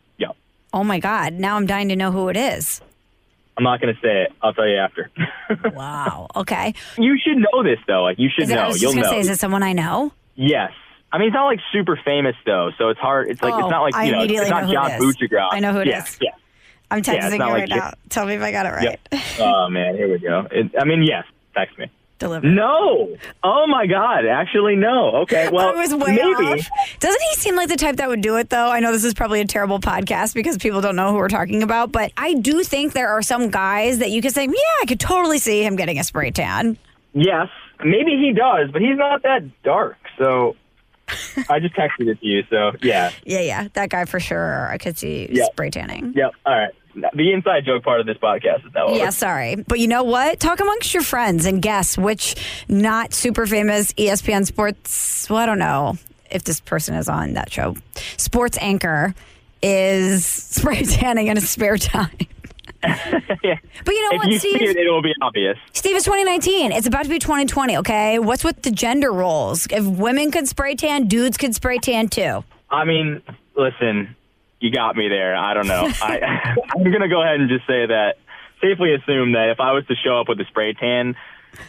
[0.75, 1.35] Oh my God.
[1.35, 2.81] Now I'm dying to know who it is.
[3.57, 4.33] I'm not gonna say it.
[4.43, 5.11] I'll tell you after.
[5.75, 6.29] Wow.
[6.35, 6.75] Okay.
[6.99, 8.03] You should know this though.
[8.03, 8.63] Like you should Is it, know.
[8.63, 9.17] I was You'll just going to know.
[9.17, 10.13] say, is it someone I know?
[10.35, 10.73] yes.
[11.13, 13.29] I mean, it's not like super famous though, so it's hard.
[13.31, 15.31] It's like Oh, it's not like you know, immediately it's not know John it.
[15.53, 16.19] I know who it yeah, is.
[16.21, 16.31] Yeah.
[16.91, 17.93] I'm texting you not right like you- now.
[18.09, 18.99] Tell me if I got it right.
[19.13, 19.23] Yep.
[19.39, 20.49] oh man, here we go.
[20.51, 21.25] It, I mean, yes.
[21.55, 21.87] Text me.
[22.19, 22.47] Deliver.
[22.47, 23.17] No.
[23.43, 24.25] Oh my God.
[24.27, 25.17] Actually, no.
[25.23, 25.49] Okay.
[25.53, 26.23] Well, I was way maybe.
[26.63, 26.69] off.
[27.01, 28.71] Doesn't he seem like the type that would do it, though?
[28.71, 31.63] I know this is probably a terrible podcast because people don't know who we're talking
[31.63, 34.87] about, but I do think there are some guys that you could say, yeah, I
[34.87, 36.79] could totally see him getting a spray tan.
[37.13, 37.49] Yes.
[37.85, 39.97] Maybe he does, but he's not that dark.
[40.19, 40.57] So
[41.51, 42.43] I just texted it to you.
[42.51, 43.11] So yeah.
[43.25, 44.69] Yeah, yeah, that guy for sure.
[44.71, 45.47] I could see Yeah.
[45.47, 46.13] spray tanning.
[46.17, 46.33] Yep.
[46.47, 46.71] All right.
[47.15, 48.97] The inside joke part of this podcast is now over.
[48.97, 49.57] Yeah, sorry.
[49.57, 50.39] But you know what?
[50.39, 52.37] Talk amongst your friends and guess which
[52.69, 55.99] not super famous ESPN sports, well, I don't know
[56.31, 57.77] if this person is on that show,
[58.17, 59.13] sports anchor
[59.61, 62.11] is spray tanning in his spare time.
[63.43, 63.59] yeah.
[63.85, 64.63] But you know If what, you Steve?
[64.63, 65.57] it, it will be obvious.
[65.73, 66.73] Steve, it's 2019.
[66.73, 68.19] It's about to be 2020, okay?
[68.19, 69.67] What's with the gender roles?
[69.71, 72.45] If women could spray tan, dudes could spray tan too.
[72.71, 73.23] I mean,
[73.57, 74.15] listen,
[74.61, 75.37] you got me there.
[75.37, 75.89] I don't know.
[76.03, 78.15] I, I'm going to go ahead and just say that,
[78.61, 81.17] safely assume that if I was to show up with a spray tan,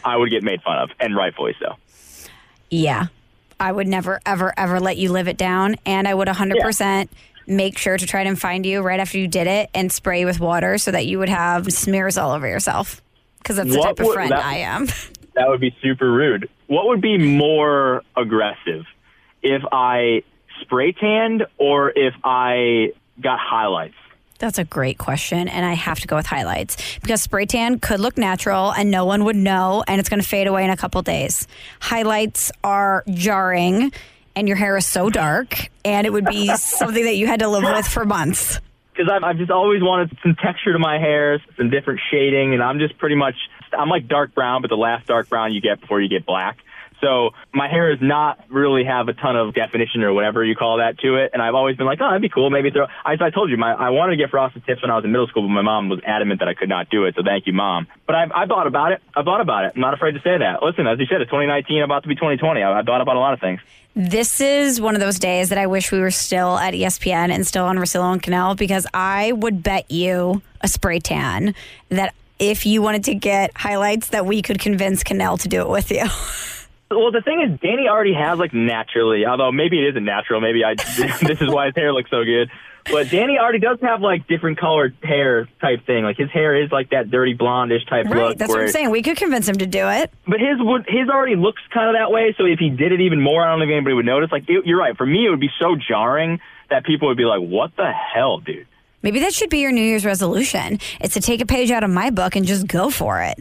[0.04, 1.74] I would get made fun of, and rightfully so.
[2.70, 3.06] Yeah.
[3.58, 5.76] I would never, ever, ever let you live it down.
[5.86, 7.08] And I would 100%
[7.46, 10.40] make sure to try and find you right after you did it and spray with
[10.40, 13.00] water so that you would have smears all over yourself.
[13.38, 14.88] Because that's the What type of would- friend that- I am.
[15.34, 16.48] That would be super rude.
[16.66, 18.86] What would be more aggressive?
[19.42, 20.22] If I
[20.62, 23.96] spray tanned or if I got highlights?
[24.38, 28.00] That's a great question, and I have to go with highlights because spray tan could
[28.00, 30.76] look natural and no one would know, and it's going to fade away in a
[30.76, 31.46] couple days.
[31.80, 33.92] Highlights are jarring,
[34.36, 37.48] and your hair is so dark, and it would be something that you had to
[37.48, 38.60] live with for months.
[38.92, 42.62] because I've, I've just always wanted some texture to my hair, some different shading, and
[42.62, 43.34] I'm just pretty much
[43.76, 46.58] I'm like dark brown, but the last dark brown you get before you get black.
[47.00, 50.78] So my hair does not really have a ton of definition or whatever you call
[50.78, 52.50] that to it, and I've always been like, oh, that'd be cool.
[52.50, 52.86] Maybe throw.
[53.04, 55.12] I, I told you, my I wanted to get frosted tips when I was in
[55.12, 57.14] middle school, but my mom was adamant that I could not do it.
[57.16, 57.86] So thank you, mom.
[58.06, 59.02] But I've I thought about it.
[59.14, 59.72] I thought about it.
[59.74, 60.62] I'm not afraid to say that.
[60.62, 62.62] Listen, as you said, it's 2019, about to be 2020.
[62.62, 63.60] I, I thought about a lot of things.
[63.94, 67.46] This is one of those days that I wish we were still at ESPN and
[67.46, 71.54] still on Russillo and Kanell because I would bet you a spray tan
[71.88, 75.68] that if you wanted to get highlights, that we could convince Kanell to do it
[75.68, 76.04] with you.
[76.90, 80.40] Well, the thing is, Danny already has like naturally, although maybe it isn't natural.
[80.40, 80.74] Maybe I
[81.22, 82.50] this is why his hair looks so good.
[82.90, 86.04] But Danny already does have like different colored hair type thing.
[86.04, 88.38] Like his hair is like that dirty blondish type right, look.
[88.38, 88.90] that's what I'm saying.
[88.90, 90.12] We could convince him to do it.
[90.26, 92.34] But his would his already looks kind of that way.
[92.38, 94.30] So if he did it even more, I don't think anybody would notice.
[94.30, 94.96] Like it, you're right.
[94.96, 96.38] For me, it would be so jarring
[96.70, 98.68] that people would be like, "What the hell, dude?"
[99.02, 100.78] Maybe that should be your New Year's resolution.
[101.00, 103.38] It's to take a page out of my book and just go for it.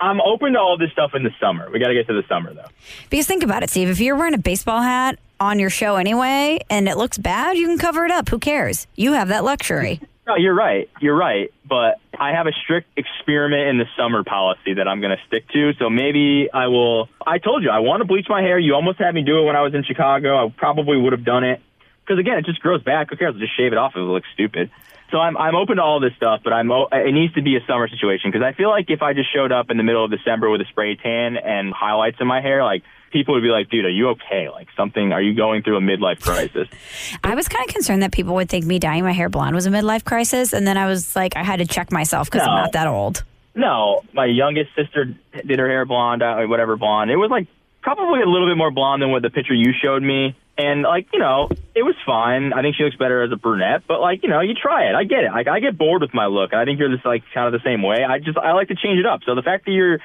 [0.00, 1.70] I'm open to all this stuff in the summer.
[1.70, 2.68] We got to get to the summer though.
[3.08, 3.88] Because think about it, Steve.
[3.88, 7.66] If you're wearing a baseball hat on your show anyway and it looks bad, you
[7.66, 8.28] can cover it up.
[8.28, 8.86] Who cares?
[8.96, 10.00] You have that luxury.
[10.26, 10.90] No, you're right.
[11.00, 11.52] You're right.
[11.64, 15.48] But I have a strict experiment in the summer policy that I'm going to stick
[15.50, 15.72] to.
[15.74, 17.08] So maybe I will.
[17.24, 18.58] I told you I want to bleach my hair.
[18.58, 20.46] You almost had me do it when I was in Chicago.
[20.46, 21.62] I probably would have done it
[22.06, 23.10] because again, it just grows back.
[23.10, 23.34] Who cares?
[23.34, 24.70] I'll just shave it off if it looks stupid.
[25.10, 27.60] So I'm I'm open to all this stuff, but I'm it needs to be a
[27.66, 30.10] summer situation because I feel like if I just showed up in the middle of
[30.10, 33.70] December with a spray tan and highlights in my hair, like people would be like,
[33.70, 34.48] "Dude, are you okay?
[34.50, 35.12] Like something?
[35.12, 36.68] Are you going through a midlife crisis?"
[37.22, 39.66] I was kind of concerned that people would think me dyeing my hair blonde was
[39.66, 40.52] a midlife crisis.
[40.52, 43.22] And then I was like, I had to check myself because I'm not that old.
[43.54, 47.10] No, my youngest sister did her hair blonde, uh, whatever blonde.
[47.10, 47.46] It was like
[47.80, 50.36] probably a little bit more blonde than what the picture you showed me.
[50.58, 52.52] And like, you know, it was fine.
[52.52, 54.94] I think she looks better as a brunette, but like, you know, you try it.
[54.94, 55.30] I get it.
[55.30, 56.54] Like, I get bored with my look.
[56.54, 58.04] I think you're just like kind of the same way.
[58.04, 59.20] I just, I like to change it up.
[59.26, 59.98] So the fact that you're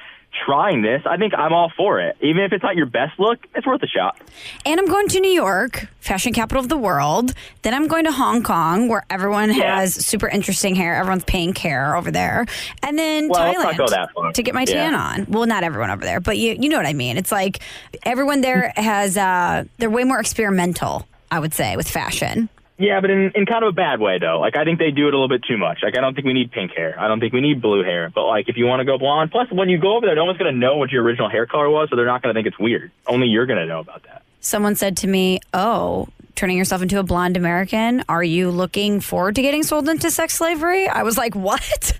[0.46, 2.16] trying this, I think I'm all for it.
[2.20, 4.16] Even if it's not your best look, it's worth a shot.
[4.64, 7.32] And I'm going to New York, fashion capital of the world.
[7.62, 9.76] Then I'm going to Hong Kong, where everyone Yeah.
[9.80, 10.96] has super interesting hair.
[10.96, 12.46] Everyone's pink hair over there.
[12.82, 14.32] And then Well, Thailand not go that far.
[14.32, 14.74] to get my Yeah.
[14.90, 15.26] tan on.
[15.28, 17.16] Well, not everyone over there, but you you know what I mean.
[17.18, 17.58] It's like
[18.02, 22.48] everyone there has uh they're way more experimental, I would say, with fashion.
[22.78, 24.40] Yeah, but in, in kind of a bad way though.
[24.40, 25.80] Like I think they do it a little bit too much.
[25.82, 26.98] Like I don't think we need pink hair.
[26.98, 28.10] I don't think we need blue hair.
[28.12, 30.24] But like if you want to go blonde, plus when you go over there, no
[30.24, 32.58] one's gonna know what your original hair color was, so they're not gonna think it's
[32.58, 32.90] weird.
[33.06, 34.22] Only you're gonna know about that.
[34.40, 39.36] Someone said to me, "Oh, turning yourself into a blonde American, are you looking forward
[39.36, 41.98] to getting sold into sex slavery?" I was like, "What?"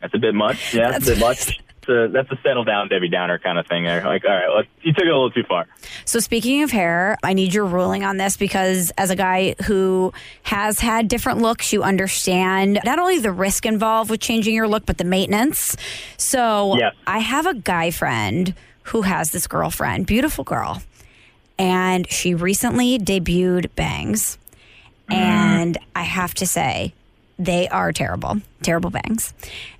[0.00, 0.74] That's a bit much.
[0.74, 1.60] Yeah, that's, a bit much.
[1.86, 3.84] That's a, that's a settle down Debbie Downer kind of thing.
[3.84, 4.04] There.
[4.04, 5.66] Like, all right, let's, you took it a little too far.
[6.04, 10.12] So, speaking of hair, I need your ruling on this because, as a guy who
[10.42, 14.86] has had different looks, you understand not only the risk involved with changing your look,
[14.86, 15.76] but the maintenance.
[16.16, 16.94] So, Yes.
[17.06, 20.82] I have a guy friend who has this girlfriend, beautiful girl,
[21.58, 24.38] and she recently debuted bangs.
[25.08, 26.94] And I have to say,
[27.38, 29.34] they are terrible, terrible bangs.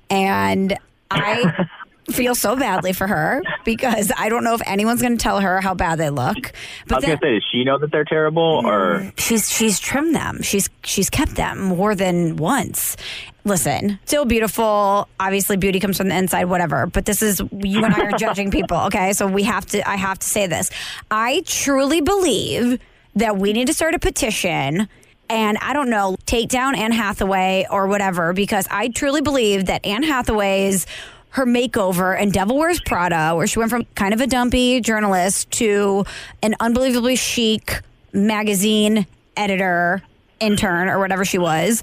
[0.09, 0.77] And
[1.11, 1.67] I
[2.12, 5.61] feel so badly for her because I don't know if anyone's going to tell her
[5.61, 6.37] how bad they look.
[6.37, 6.53] I
[6.88, 9.79] But was then, gonna say, does she know that they're terrible, or mm, she's she's
[9.81, 10.42] trimmed them.
[10.42, 12.96] She's she's kept them more than once.
[13.44, 15.09] Listen, still beautiful.
[15.18, 16.44] Obviously, beauty comes from the inside.
[16.44, 16.87] Whatever.
[16.87, 18.77] But this is you and I are judging people.
[18.87, 19.88] Okay, so we have to.
[19.88, 20.70] I have to say this.
[21.11, 22.79] I truly believe
[23.16, 24.88] that we need to start a petition.
[25.31, 29.87] And I don't know, take down Anne Hathaway or whatever, because I truly believe that
[29.87, 30.87] Anne Hathaway's
[31.31, 35.51] her makeover in Devil Wears Prada, where she went from kind of a dumpy journalist
[35.53, 36.05] to
[36.43, 37.81] an unbelievably chic
[38.12, 40.03] magazine editor,
[40.40, 41.83] intern, or whatever she was.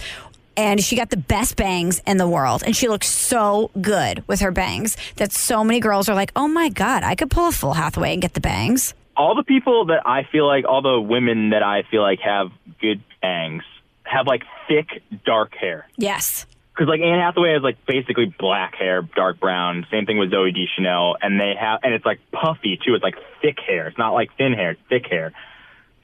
[0.57, 2.63] And she got the best bangs in the world.
[2.65, 6.47] And she looks so good with her bangs that so many girls are like, oh
[6.47, 8.93] my God, I could pull a full Hathaway and get the bangs.
[9.17, 12.51] all the people that I feel like, all the women that I feel like have
[12.79, 13.63] good bangs,
[14.03, 15.87] have like thick, dark hair.
[15.97, 16.45] Yes.
[16.77, 19.87] Because like Anne Hathaway has like basically black hair, dark brown.
[19.89, 22.93] Same thing with Zooey Deschanel, and they have, and it's like puffy too.
[22.93, 23.87] It's like thick hair.
[23.87, 24.71] It's not like thin hair.
[24.71, 25.33] It's thick hair.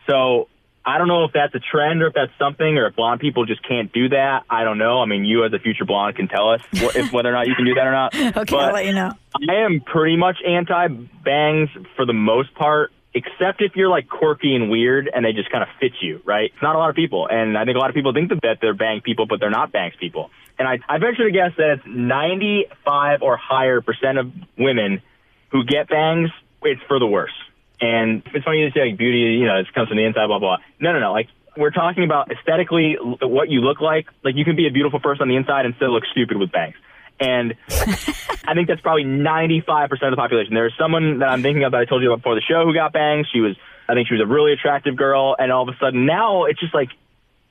[0.10, 0.48] So
[0.84, 3.46] I don't know if that's a trend or if that's something, or if blonde people
[3.46, 4.46] just can't do that.
[4.50, 5.00] I don't know.
[5.00, 7.54] I mean, you as a future blonde can tell us if whether or not you
[7.54, 8.16] can do that or not.
[8.44, 9.12] Okay, I'll let you know.
[9.48, 14.56] I am pretty much anti bangs for the most part, except if you're like quirky
[14.56, 16.52] and weird and they just kind of fit you, right?
[16.52, 17.28] It's not a lot of people.
[17.30, 19.72] And I think a lot of people think that they're bang people, but they're not
[19.72, 20.32] bangs people.
[20.58, 25.02] And I, I venture to guess that it's 95 or higher percent of women
[25.52, 26.30] who get bangs,
[26.64, 27.34] it's for the worse.
[27.82, 30.40] And it's funny you say like beauty, you know, it comes from the inside, blah,
[30.40, 30.58] blah.
[30.80, 31.12] No, no, no.
[31.12, 34.08] Like, we're talking about aesthetically what you look like.
[34.24, 36.52] Like, you can be a beautiful person on the inside and still look stupid with
[36.52, 36.76] bangs.
[37.20, 40.54] And I think that's probably 95% of the population.
[40.54, 42.74] There's someone that I'm thinking of that I told you about before the show who
[42.74, 43.28] got bangs.
[43.32, 43.56] She was,
[43.88, 45.36] I think she was a really attractive girl.
[45.38, 46.90] And all of a sudden now it's just like,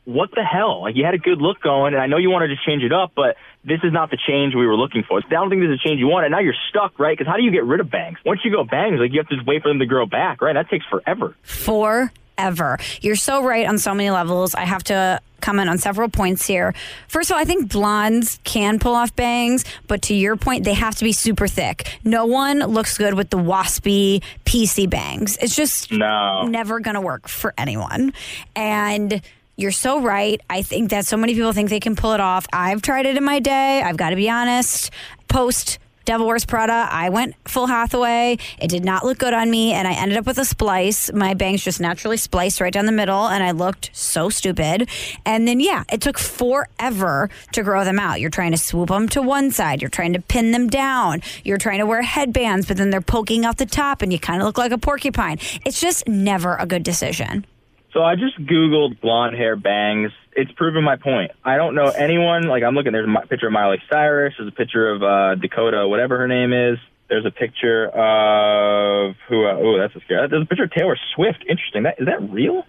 [0.05, 0.83] what the hell?
[0.83, 2.93] Like you had a good look going, and I know you wanted to change it
[2.93, 5.19] up, but this is not the change we were looking for.
[5.19, 7.17] I don't think this is a change you want, and now you're stuck, right?
[7.17, 8.19] Because how do you get rid of bangs?
[8.25, 10.43] Once you go bangs, like you have to just wait for them to grow back,
[10.43, 10.55] right?
[10.55, 11.37] That takes forever.
[11.43, 12.79] forever.
[13.01, 14.55] You're so right on so many levels.
[14.55, 16.73] I have to comment on several points here.
[17.09, 20.75] First of all, I think blondes can pull off bangs, but to your point, they
[20.75, 21.99] have to be super thick.
[22.05, 25.37] No one looks good with the waspy PC bangs.
[25.39, 26.43] It's just No.
[26.47, 28.13] never going to work for anyone.
[28.57, 29.21] And
[29.57, 30.41] you're so right.
[30.49, 32.47] I think that so many people think they can pull it off.
[32.53, 33.83] I've tried it in my day.
[33.83, 34.91] I've got to be honest.
[35.29, 38.39] Post Devil Wears Prada, I went full Hathaway.
[38.59, 41.13] It did not look good on me, and I ended up with a splice.
[41.13, 44.89] My bangs just naturally spliced right down the middle, and I looked so stupid.
[45.25, 48.21] And then, yeah, it took forever to grow them out.
[48.21, 51.59] You're trying to swoop them to one side, you're trying to pin them down, you're
[51.59, 54.47] trying to wear headbands, but then they're poking out the top, and you kind of
[54.47, 55.39] look like a porcupine.
[55.65, 57.47] It's just never a good decision.
[57.93, 60.13] So I just Googled blonde hair bangs.
[60.35, 61.33] It's proven my point.
[61.45, 64.57] I don't know anyone, like I'm looking, there's a picture of Miley Cyrus, there's a
[64.57, 66.79] picture of uh, Dakota, whatever her name is.
[67.09, 70.29] There's a picture of who, uh, oh, that's a scary.
[70.29, 71.45] There's a picture of Taylor Swift.
[71.47, 71.83] Interesting.
[71.83, 72.65] That, is that real?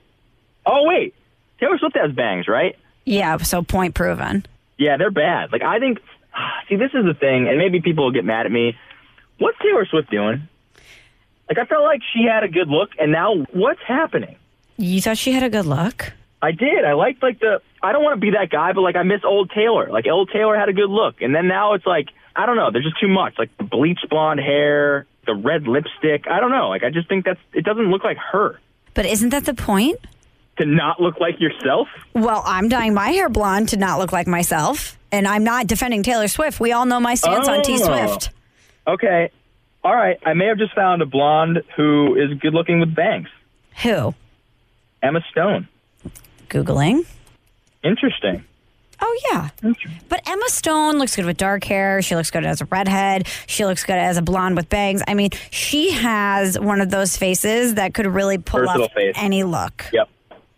[0.66, 1.16] Oh, wait.
[1.62, 2.76] Taylor Swift has bangs, right?
[3.06, 4.46] Yeah, so point proven.
[4.78, 5.54] Yeah, they're bad.
[5.54, 6.00] Like I think,
[6.70, 8.76] see, this is the thing, and maybe people will get mad at me.
[9.38, 10.50] What's Taylor Swift doing?
[11.48, 14.36] Like I felt like she had a good look, and now what's happening?
[14.78, 16.14] You thought she had a good look?
[16.42, 16.84] I did.
[16.86, 17.62] I liked like the.
[17.82, 19.90] I don't want to be that guy, but like I miss old Taylor.
[19.90, 22.72] Like old Taylor had a good look, and then now it's like I don't know.
[22.72, 23.36] There's just too much.
[23.38, 25.06] Like the bleached blonde hair.
[25.26, 26.28] the red lipstick.
[26.28, 26.70] I don't know.
[26.70, 28.60] Like I just think that's it doesn't look like her.
[28.94, 30.00] But isn't that the point?
[30.58, 31.88] To not look like yourself?
[32.14, 36.04] Well, I'm dyeing my hair blonde to not look like myself, and I'm not defending
[36.04, 36.60] Taylor Swift.
[36.60, 37.86] We all know my stance on T Oh.
[37.86, 38.30] Swift.
[38.86, 39.32] Okay.
[39.84, 40.18] All right.
[40.26, 43.30] I may have just found a blonde who is good looking with bangs.
[43.82, 44.14] Who?
[45.04, 45.68] Emma Stone.
[46.50, 47.06] Googling.
[47.84, 48.44] Interesting.
[49.02, 49.50] Oh yeah.
[50.08, 52.02] But Emma Stone looks good with dark hair.
[52.02, 53.28] She looks good as a redhead.
[53.48, 55.02] She looks good as a blonde with bangs.
[55.08, 59.14] I mean, she has one of those faces that could really pull Versatile off face.
[59.18, 59.86] any look.
[59.92, 60.08] Yep.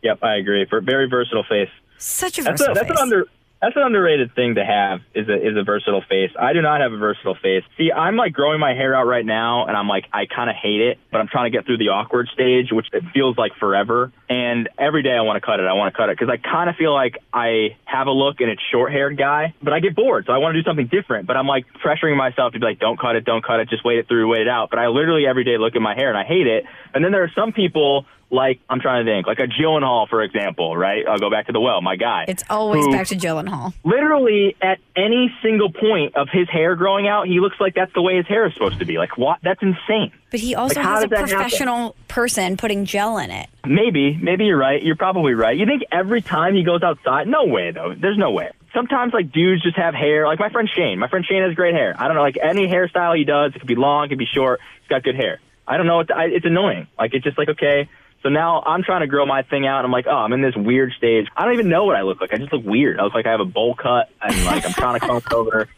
[0.04, 0.20] Yep.
[0.24, 0.66] I agree.
[0.70, 1.70] For very versatile face.
[1.98, 2.98] Such a That's a, versatile that's face.
[2.98, 3.26] an under
[3.62, 6.32] that's an underrated thing to have is a is a versatile face.
[6.40, 7.64] I do not have a versatile face.
[7.78, 10.56] See, I'm like growing my hair out right now, and I'm like I kind of
[10.56, 13.54] hate it, but I'm trying to get through the awkward stage, which it feels like
[13.60, 14.12] forever.
[14.30, 15.66] And every day I want to cut it.
[15.66, 18.40] I want to cut it because I kind of feel like I have a look
[18.40, 20.88] and it's short haired guy, but I get bored, so I want to do something
[20.88, 21.26] different.
[21.26, 23.86] But I'm like pressuring myself to be like, don't cut it, don't cut it, just
[23.86, 24.70] wait it through, wait it out.
[24.70, 26.66] But I literally every day look at my hair and I hate it.
[26.94, 28.06] And then there are some people.
[28.32, 31.08] Like I'm trying to think, like a Gyllenhaal, for example, right?
[31.08, 32.26] I'll go back to the well, my guy.
[32.28, 33.74] it's always back to Gyllenhaal.
[33.84, 38.02] literally at any single point of his hair growing out, he looks like that's the
[38.02, 38.98] way his hair is supposed to be.
[38.98, 39.40] Like what?
[39.44, 40.12] That's insane.
[40.32, 43.48] But he also Like, has a professional person putting gel in it.
[43.66, 44.82] Maybe, maybe you're right.
[44.82, 45.56] You're probably right.
[45.58, 47.28] You think every time he goes outside?
[47.28, 47.94] No way, though.
[47.98, 48.50] There's no way.
[48.74, 50.26] Sometimes like dudes just have hair.
[50.26, 51.00] Like my friend Shane.
[51.00, 51.96] My friend Shane has great hair.
[51.98, 54.26] I don't know, like any hairstyle he does, it could be long, it could be
[54.26, 54.60] short.
[54.82, 55.40] He's got good hair.
[55.68, 56.02] I don't know.
[56.02, 56.88] It's, I, it's annoying.
[57.00, 57.88] Like it's just like okay.
[58.26, 60.42] So now I'm trying to grow my thing out, and I'm like, oh, I'm in
[60.42, 61.28] this weird stage.
[61.38, 62.34] I don't even know what I look like.
[62.34, 63.00] I just look weird.
[63.00, 65.70] I look like I have a bowl cut, and like I'm trying to come over.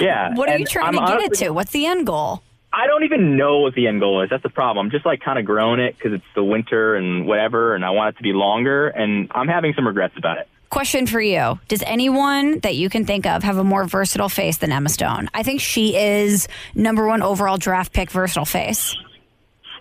[0.00, 0.32] Yeah.
[0.32, 1.50] What are you trying I'm to get it to?
[1.50, 2.42] What's the end goal?
[2.72, 4.30] I don't even know what the end goal is.
[4.30, 4.86] That's the problem.
[4.86, 7.90] I'm just like kind of growing it because it's the winter and whatever, and I
[7.90, 10.48] want it to be longer, and I'm having some regrets about it.
[10.70, 11.60] Question for you.
[11.68, 15.28] Does anyone that you can think of have a more versatile face than Emma Stone?
[15.34, 18.96] I think she is number one overall draft pick versatile face.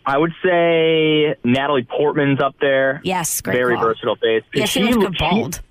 [0.05, 3.01] I would say Natalie Portman's up there.
[3.03, 3.85] Yes, great very call.
[3.85, 4.43] versatile face.
[4.53, 5.61] Yeah, she looks good she- bald.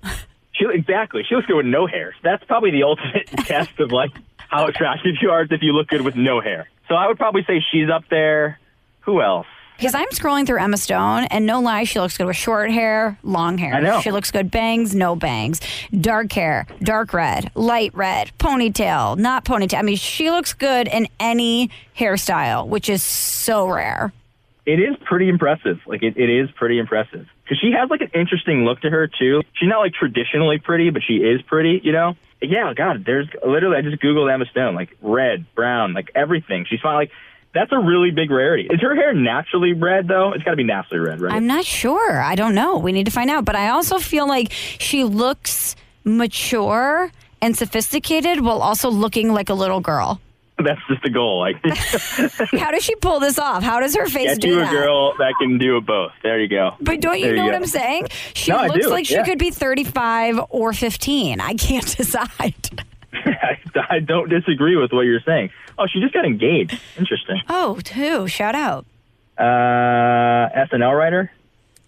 [0.53, 1.23] She, exactly.
[1.27, 2.13] She looks good with no hair.
[2.23, 6.01] That's probably the ultimate test of like how attractive you are if you look good
[6.01, 6.69] with no hair.
[6.87, 8.59] So I would probably say she's up there.
[9.01, 9.47] Who else?
[9.77, 13.17] Because I'm scrolling through Emma Stone, and no lie, she looks good with short hair,
[13.23, 13.73] long hair.
[13.73, 13.99] I know.
[14.01, 15.59] She looks good bangs, no bangs,
[15.99, 19.79] dark hair, dark red, light red, ponytail, not ponytail.
[19.79, 24.13] I mean, she looks good in any hairstyle, which is so rare.
[24.65, 25.79] It is pretty impressive.
[25.87, 29.07] Like it, it is pretty impressive because she has like an interesting look to her
[29.07, 29.41] too.
[29.53, 31.81] She's not like traditionally pretty, but she is pretty.
[31.83, 32.15] You know?
[32.41, 32.73] Yeah.
[32.75, 36.65] God, there's literally I just googled Emma Stone, like red, brown, like everything.
[36.69, 36.95] She's fine.
[36.95, 37.11] Like
[37.53, 38.67] that's a really big rarity.
[38.69, 40.31] Is her hair naturally red though?
[40.33, 41.33] It's got to be naturally red, right?
[41.33, 42.21] I'm not sure.
[42.21, 42.77] I don't know.
[42.77, 43.45] We need to find out.
[43.45, 49.53] But I also feel like she looks mature and sophisticated while also looking like a
[49.53, 50.21] little girl.
[50.65, 51.39] that's just the goal.
[51.39, 51.57] Like
[52.59, 53.63] How does she pull this off?
[53.63, 54.71] How does her face get do you a that?
[54.71, 56.11] girl that can do it both.
[56.23, 56.75] There you go.
[56.81, 57.55] But don't you There know you what.
[57.61, 58.07] I'm saying?
[58.33, 61.39] She No, looks like she could be 35 or 15.
[61.41, 62.53] I can't decide.
[63.89, 65.49] I don't disagree with what you're saying.
[65.77, 66.79] Oh, she just got engaged.
[66.97, 67.41] Interesting.
[67.49, 68.27] Oh, who?
[68.27, 68.85] Shout out.
[69.37, 71.31] Uh, SNL writer.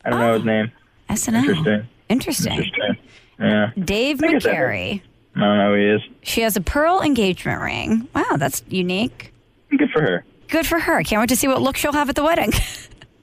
[0.05, 0.71] I don't know his name.
[1.09, 1.35] SNL.
[1.43, 1.87] Interesting.
[2.09, 2.53] Interesting.
[2.57, 2.97] Interesting.
[3.39, 3.71] Yeah.
[3.79, 5.01] Dave McCary.
[5.35, 6.01] I don't know who he is.
[6.21, 8.07] She has a pearl engagement ring.
[8.13, 9.33] Wow, that's unique.
[9.69, 10.25] Good for her.
[10.49, 11.01] Good for her.
[11.03, 12.51] Can't wait to see what look she'll have at the wedding.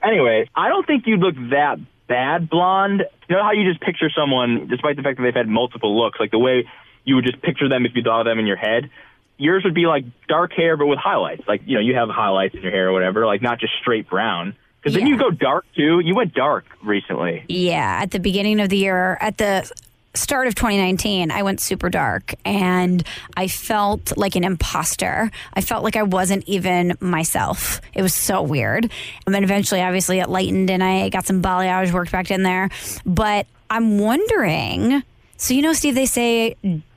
[0.02, 3.04] Anyway, I don't think you'd look that bad blonde.
[3.28, 6.18] You know how you just picture someone, despite the fact that they've had multiple looks,
[6.18, 6.66] like the way
[7.04, 8.90] you would just picture them if you thought of them in your head.
[9.36, 11.42] Yours would be like dark hair, but with highlights.
[11.46, 13.26] Like you know, you have highlights in your hair or whatever.
[13.26, 14.56] Like not just straight brown.
[14.82, 16.00] Because then you go dark too.
[16.00, 17.44] You went dark recently.
[17.48, 19.70] Yeah, at the beginning of the year, at the
[20.14, 23.02] start of 2019, I went super dark and
[23.36, 25.30] I felt like an imposter.
[25.54, 27.80] I felt like I wasn't even myself.
[27.94, 28.90] It was so weird.
[29.26, 32.70] And then eventually, obviously, it lightened and I got some balayage worked back in there.
[33.06, 35.02] But I'm wondering
[35.36, 36.54] so, you know, Steve, they say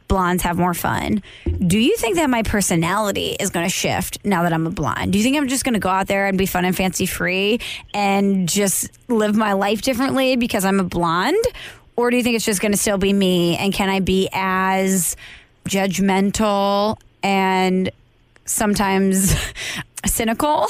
[0.09, 1.23] blondes have more fun.
[1.65, 5.13] Do you think that my personality is going to shift now that I'm a blonde?
[5.13, 7.05] Do you think I'm just going to go out there and be fun and fancy
[7.05, 7.61] free
[7.93, 11.43] and just live my life differently because I'm a blonde?
[11.95, 13.55] Or do you think it's just going to still be me?
[13.57, 15.15] And can I be as
[15.65, 17.91] judgmental and
[18.45, 19.35] sometimes
[20.05, 20.67] cynical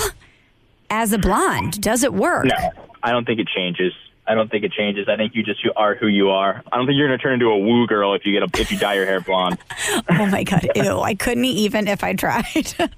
[0.90, 1.82] as a blonde?
[1.82, 2.46] Does it work?
[2.46, 2.72] No,
[3.02, 3.94] I don't think it changes.
[4.26, 5.10] I don't think it changes.
[5.10, 6.64] I think you just are who you are.
[6.72, 8.62] I don't think you're going to turn into a woo girl if you get a,
[8.62, 9.58] if you dye your hair blonde.
[10.10, 10.68] Oh my God.
[10.76, 11.00] Ew.
[11.02, 12.74] I couldn't even if I tried.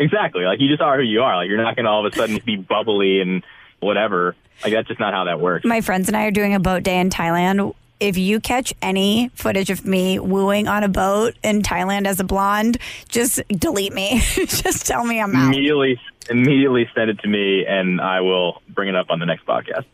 [0.00, 0.44] exactly.
[0.44, 1.36] Like you just are who you are.
[1.36, 3.42] Like you're not going to all of a sudden be bubbly and
[3.80, 4.36] whatever.
[4.62, 5.64] Like that's just not how that works.
[5.64, 9.30] my friends and I are doing a boat day in Thailand if you catch any
[9.34, 12.78] footage of me wooing on a boat in Thailand as a blonde,
[13.08, 14.20] just delete me.
[14.34, 15.52] just tell me I'm out.
[15.52, 16.00] Immediately,
[16.30, 19.84] immediately send it to me, and I will bring it up on the next podcast.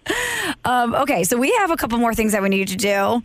[0.64, 3.22] Um, okay, so we have a couple more things that we need to do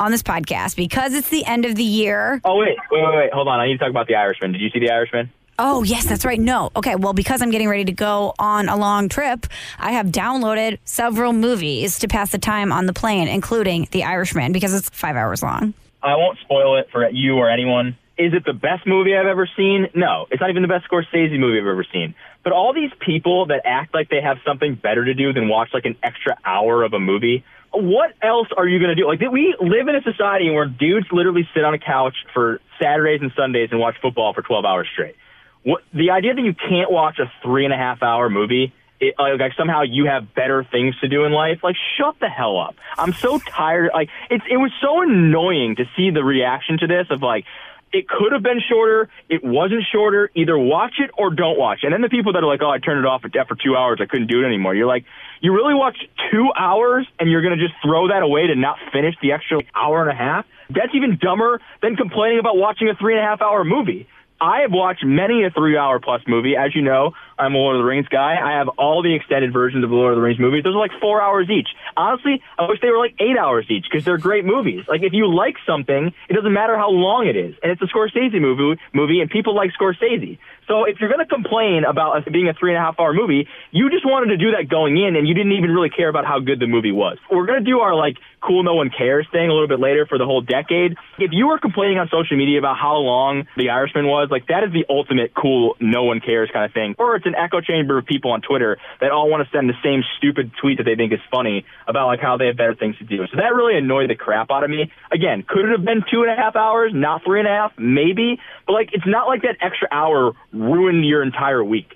[0.00, 2.40] on this podcast because it's the end of the year.
[2.44, 3.32] Oh wait, wait, wait, wait.
[3.32, 3.60] Hold on.
[3.60, 4.52] I need to talk about the Irishman.
[4.52, 5.30] Did you see the Irishman?
[5.60, 6.38] Oh, yes, that's right.
[6.38, 6.70] No.
[6.76, 9.46] Okay, well, because I'm getting ready to go on a long trip,
[9.78, 14.52] I have downloaded several movies to pass the time on the plane, including The Irishman,
[14.52, 15.74] because it's five hours long.
[16.00, 17.96] I won't spoil it for you or anyone.
[18.16, 19.88] Is it the best movie I've ever seen?
[19.94, 22.14] No, it's not even the best Scorsese movie I've ever seen.
[22.44, 25.70] But all these people that act like they have something better to do than watch
[25.74, 29.06] like an extra hour of a movie, what else are you going to do?
[29.06, 33.20] Like, we live in a society where dudes literally sit on a couch for Saturdays
[33.22, 35.16] and Sundays and watch football for 12 hours straight.
[35.64, 39.14] What, the idea that you can't watch a three and a half hour movie, it,
[39.18, 42.58] uh, like somehow you have better things to do in life, like shut the hell
[42.58, 42.76] up.
[42.96, 43.90] I'm so tired.
[43.92, 47.44] Like it's it was so annoying to see the reaction to this of like.
[47.90, 49.08] It could have been shorter.
[49.30, 50.30] It wasn't shorter.
[50.34, 51.78] Either watch it or don't watch.
[51.84, 53.98] And then the people that are like, "Oh, I turned it off for two hours.
[54.02, 55.06] I couldn't do it anymore." You're like,
[55.40, 59.14] you really watched two hours, and you're gonna just throw that away to not finish
[59.22, 60.44] the extra hour and a half?
[60.68, 64.06] That's even dumber than complaining about watching a three and a half hour movie.
[64.40, 66.56] I have watched many a three hour plus movie.
[66.56, 68.36] As you know, I'm a Lord of the Rings guy.
[68.42, 70.64] I have all the extended versions of the Lord of the Rings movies.
[70.64, 71.68] Those are like four hours each.
[71.96, 74.84] Honestly, I wish they were like eight hours each because they're great movies.
[74.88, 77.54] Like if you like something, it doesn't matter how long it is.
[77.62, 80.38] And it's a Scorsese movie, movie and people like Scorsese.
[80.68, 83.14] So if you're going to complain about it being a three and a half hour
[83.14, 86.08] movie, you just wanted to do that going in and you didn't even really care
[86.10, 87.16] about how good the movie was.
[87.30, 90.06] We're going to do our like cool no one cares thing a little bit later
[90.06, 90.96] for the whole decade.
[91.18, 94.62] If you were complaining on social media about how long The Irishman was, like that
[94.62, 96.94] is the ultimate cool no one cares kind of thing.
[96.98, 99.78] Or it's an echo chamber of people on Twitter that all want to send the
[99.82, 102.98] same stupid tweet that they think is funny about like how they have better things
[102.98, 103.26] to do.
[103.28, 104.90] So that really annoyed the crap out of me.
[105.12, 107.72] Again, could it have been two and a half hours, not three and a half?
[107.78, 108.40] Maybe.
[108.66, 111.94] But like it's not like that extra hour ruined your entire week.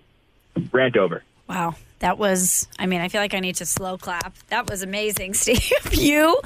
[0.71, 1.25] Rant over.
[1.49, 1.75] Wow.
[2.03, 4.37] That was, I mean, I feel like I need to slow clap.
[4.49, 5.71] That was amazing, Steve.
[5.93, 6.41] you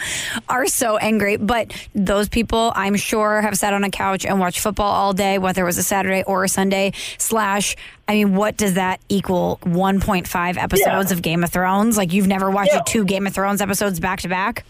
[0.50, 1.38] are so angry.
[1.38, 5.38] But those people, I'm sure, have sat on a couch and watched football all day,
[5.38, 6.92] whether it was a Saturday or a Sunday.
[7.16, 7.74] Slash,
[8.06, 9.58] I mean, what does that equal?
[9.62, 11.16] 1.5 episodes yeah.
[11.16, 11.96] of Game of Thrones?
[11.96, 12.82] Like, you've never watched yeah.
[12.86, 14.66] two Game of Thrones episodes back to back?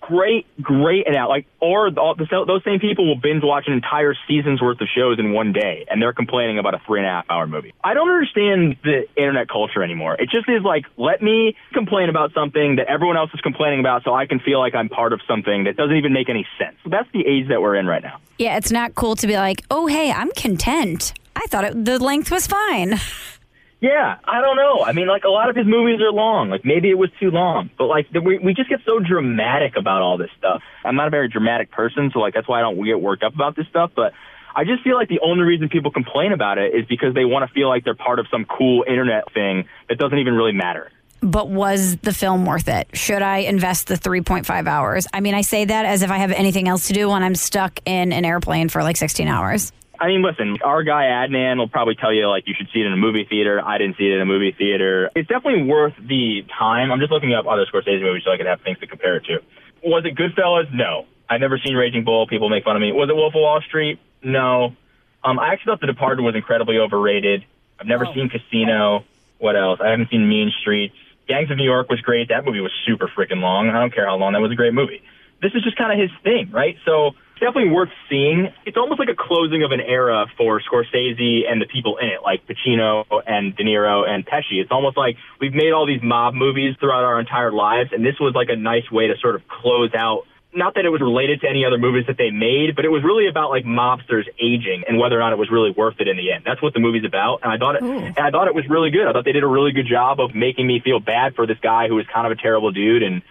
[0.00, 4.14] Great, great, and out like, or the, those same people will binge watch an entire
[4.26, 7.10] season's worth of shows in one day, and they're complaining about a three and a
[7.10, 7.72] half hour movie.
[7.82, 10.14] I don't understand the internet culture anymore.
[10.14, 14.04] It just is like, let me complain about something that everyone else is complaining about,
[14.04, 16.76] so I can feel like I'm part of something that doesn't even make any sense.
[16.86, 18.20] That's the age that we're in right now.
[18.38, 21.12] Yeah, it's not cool to be like, oh, hey, I'm content.
[21.34, 22.98] I thought it, the length was fine.
[23.80, 24.82] Yeah, I don't know.
[24.82, 26.50] I mean, like a lot of his movies are long.
[26.50, 29.74] Like maybe it was too long, but like the, we we just get so dramatic
[29.76, 30.62] about all this stuff.
[30.84, 33.34] I'm not a very dramatic person, so like that's why I don't get worked up
[33.34, 33.92] about this stuff.
[33.94, 34.14] But
[34.56, 37.48] I just feel like the only reason people complain about it is because they want
[37.48, 40.90] to feel like they're part of some cool internet thing that doesn't even really matter.
[41.20, 42.88] But was the film worth it?
[42.94, 45.06] Should I invest the 3.5 hours?
[45.12, 47.34] I mean, I say that as if I have anything else to do when I'm
[47.34, 49.72] stuck in an airplane for like 16 hours.
[50.00, 52.86] I mean, listen, our guy Adnan will probably tell you like you should see it
[52.86, 53.60] in a movie theater.
[53.64, 55.10] I didn't see it in a movie theater.
[55.16, 56.92] It's definitely worth the time.
[56.92, 59.24] I'm just looking up other Scorsese movies so I can have things to compare it
[59.24, 59.38] to.
[59.82, 60.72] Was it Goodfellas?
[60.72, 61.06] No.
[61.28, 62.26] I've never seen Raging Bull.
[62.26, 62.92] People make fun of me.
[62.92, 63.98] Was it Wolf of Wall Street?
[64.22, 64.76] No.
[65.22, 67.44] Um, I actually thought The Departed was incredibly overrated.
[67.78, 68.14] I've never oh.
[68.14, 69.04] seen Casino.
[69.38, 69.80] What else?
[69.82, 70.94] I haven't seen Mean Streets.
[71.28, 72.28] Gangs of New York was great.
[72.28, 73.68] That movie was super freaking long.
[73.68, 74.32] I don't care how long.
[74.32, 75.02] That was a great movie.
[75.42, 76.76] This is just kind of his thing, right?
[76.84, 78.48] So definitely worth seeing.
[78.66, 82.20] It's almost like a closing of an era for Scorsese and the people in it,
[82.22, 84.60] like Pacino and De Niro and Pesci.
[84.60, 88.18] It's almost like we've made all these mob movies throughout our entire lives, and this
[88.20, 90.24] was like a nice way to sort of close out.
[90.54, 93.04] Not that it was related to any other movies that they made, but it was
[93.04, 96.16] really about like mobsters aging and whether or not it was really worth it in
[96.16, 96.44] the end.
[96.46, 97.82] That's what the movie's about, and I thought it.
[97.82, 99.06] And I thought it was really good.
[99.06, 101.58] I thought they did a really good job of making me feel bad for this
[101.62, 103.22] guy who was kind of a terrible dude, and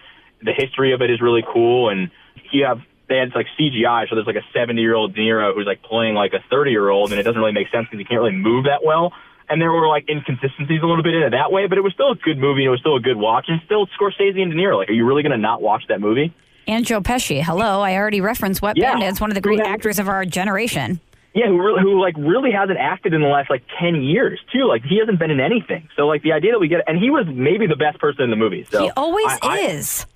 [0.42, 1.90] the history of it is really cool.
[1.90, 2.10] And
[2.52, 2.78] you have
[3.08, 5.82] they had like CGI, so there's like a 70 year old De Niro who's like
[5.82, 8.20] playing like a 30 year old, and it doesn't really make sense because he can't
[8.20, 9.12] really move that well.
[9.48, 11.94] And there were like inconsistencies a little bit in it that way, but it was
[11.94, 12.62] still a good movie.
[12.62, 14.76] And it was still a good watch, and still Scorsese and De Niro.
[14.76, 16.34] Like, are you really going to not watch that movie?
[16.66, 17.42] And Joe Pesci.
[17.42, 18.92] Hello, I already referenced Wet yeah.
[18.92, 21.00] Bandits, one of the great actors of our generation.
[21.34, 24.66] Yeah, who really, who like really hasn't acted in the last like ten years too.
[24.66, 25.88] Like he hasn't been in anything.
[25.96, 28.30] So like the idea that we get, and he was maybe the best person in
[28.30, 28.66] the movie.
[28.70, 30.06] So he always I, is.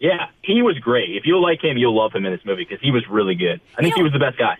[0.00, 1.16] Yeah, he was great.
[1.16, 3.60] If you like him, you'll love him in this movie because he was really good.
[3.78, 4.56] I think You he was the best guy.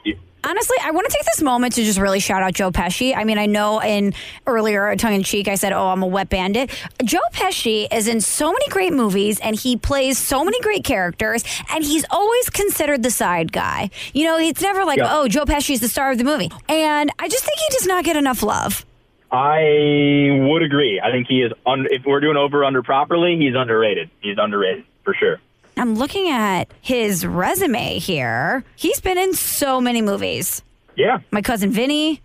[0.47, 3.17] Honestly, I want to take this moment to just really shout out Joe Pesci.
[3.17, 4.13] I mean, I know in
[4.47, 6.71] earlier tongue in cheek, I said, "Oh, I'm a wet bandit."
[7.03, 11.45] Joe Pesci is in so many great movies, and he plays so many great characters,
[11.73, 13.89] and he's always considered the side guy.
[14.13, 15.09] You know, it's never like, Yeah.
[15.11, 18.05] "Oh, Joe Pesci's the star of the movie," and I just think he does not
[18.05, 18.85] get enough love.
[19.33, 21.01] I would agree.
[21.03, 21.53] I think he is.
[21.67, 24.11] Un- if we're doing over under properly, he's underrated.
[24.21, 25.39] He's underrated for sure.
[25.77, 28.65] I'm looking at his resume here.
[28.77, 30.63] He's been in so many movies.
[30.97, 32.23] Yeah, My cousin Vinny,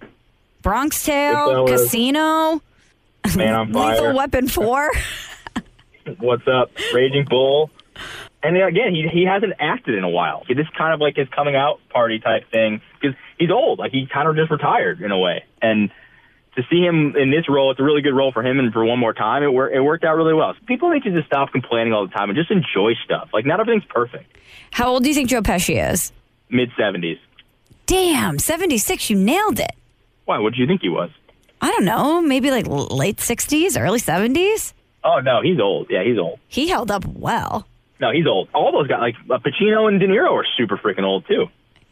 [0.61, 2.61] Bronx Tale, Casino,
[3.35, 4.15] man on Lethal.
[4.15, 4.91] Weapon Four.
[6.19, 7.71] What's up, Raging Bull?
[8.41, 10.43] And again, he he hasn't acted in a while.
[10.47, 13.79] This is kind of like his coming out party type thing because he's old.
[13.79, 15.43] Like he kind of just retired in a way.
[15.61, 15.89] And
[16.55, 18.59] to see him in this role, it's a really good role for him.
[18.59, 20.53] And for one more time, it wor- it worked out really well.
[20.53, 23.29] So people need to just stop complaining all the time and just enjoy stuff.
[23.33, 24.35] Like not everything's perfect.
[24.71, 26.11] How old do you think Joe Pesci is?
[26.49, 27.17] Mid seventies.
[27.85, 29.71] Damn, 76, you nailed it.
[30.25, 30.37] Why?
[30.37, 31.09] What did you think he was?
[31.59, 34.73] I don't know, maybe like l- late 60s, early 70s?
[35.03, 35.87] Oh no, he's old.
[35.89, 36.39] Yeah, he's old.
[36.47, 37.65] He held up well.
[37.99, 38.47] No, he's old.
[38.53, 41.47] All those guys, like uh, Pacino and De Niro, are super freaking old too.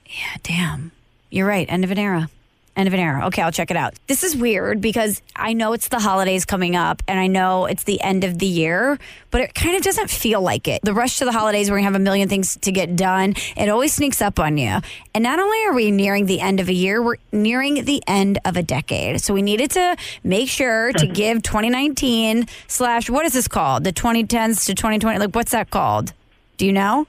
[0.06, 0.92] Yeah, damn.
[1.32, 1.66] You're right.
[1.70, 2.30] End of an era.
[2.78, 3.26] End of an era.
[3.26, 3.96] Okay, I'll check it out.
[4.06, 7.86] This is weird because I know it's the holidays coming up and I know it's
[7.86, 9.00] the end of the year,
[9.32, 10.84] but it kind of doesn't feel like it.
[10.84, 13.34] The rush to the holidays, we're going to have a million things to get done.
[13.56, 14.78] It always sneaks up on you.
[15.16, 18.38] And not only are we nearing the end of a year, we're nearing the end
[18.46, 19.22] of a decade.
[19.22, 23.86] So we needed to make sure to give 2019 slash, what is this called?
[23.86, 25.18] The 2010s to 2020.
[25.18, 26.14] Like, what's that called?
[26.58, 27.08] Do you know?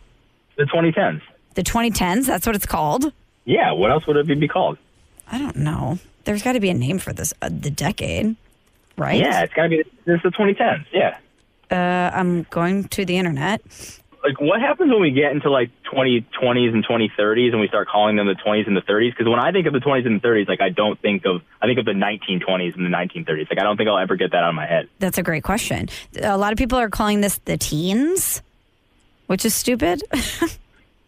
[0.56, 1.20] The 2010s.
[1.56, 3.12] The 2010s, that's what it's called.
[3.44, 4.78] Yeah, what else would it be called?
[5.30, 5.98] I don't know.
[6.24, 7.32] There's got to be a name for this.
[7.40, 8.36] Uh, the decade,
[8.96, 9.20] right?
[9.20, 9.82] Yeah, it's gotta be.
[10.04, 10.86] This is the 2010s.
[10.92, 11.18] Yeah.
[11.70, 13.60] Uh, I'm going to the internet.
[14.24, 18.16] like what happens when we get into like 2020s and 2030s and we start calling
[18.16, 20.26] them the 20s and the 30s because when i think of the 20s and the
[20.26, 23.60] 30s like i don't think of i think of the 1920s and the 1930s like
[23.60, 25.88] i don't think i'll ever get that out of my head That's a great question.
[26.20, 28.42] A lot of people are calling this the teens,
[29.26, 30.02] which is stupid.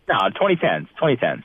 [0.09, 1.43] no 2010s 2010s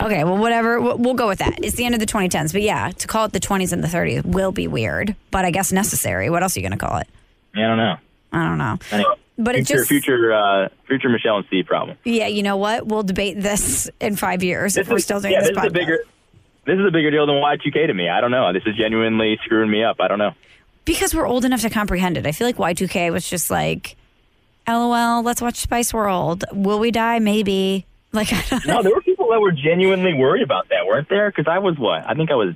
[0.00, 0.80] okay, well, whatever.
[0.80, 1.62] We'll we'll go with that.
[1.64, 2.52] It's the end of the 2010s.
[2.52, 5.50] But yeah, to call it the 20s and the 30s will be weird, but I
[5.50, 6.30] guess necessary.
[6.30, 7.08] What else are you going to call it?
[7.54, 7.96] i don't know
[8.32, 8.78] I don't know.
[8.92, 12.86] anyway, But it just- future uh future michelle and steve problem Yeah, you know what?
[12.86, 15.64] We'll debate this in five years if This we're still doing yeah, this, this is
[15.64, 15.72] a podcast.
[15.72, 15.98] bigger
[16.66, 19.38] this is a bigger deal than y2k to me i don't know this is genuinely
[19.44, 20.32] screwing me up i don't know
[20.84, 22.26] because we're old enough to comprehend it.
[22.26, 23.94] I feel like Y2K was just like,
[24.66, 26.44] LOL, let's watch Spice World.
[26.50, 27.18] Will we die?
[27.18, 27.84] Maybe.
[28.12, 31.30] Like, I don't no there were people that were genuinely worried about that weren't there
[31.30, 32.54] because i was what i think i was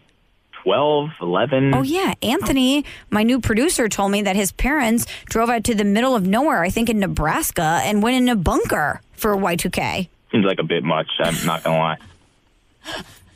[0.62, 5.64] 12 11 Oh yeah, Anthony, my new producer, told me that his parents drove out
[5.64, 9.34] to the middle of nowhere, I think in Nebraska, and went in a bunker for
[9.36, 10.06] Y2K.
[10.30, 11.08] seems like a bit much.
[11.18, 11.96] I'm not gonna lie.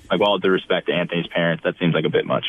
[0.08, 2.44] Like, all due respect to Anthony's parents, that seems like a bit much.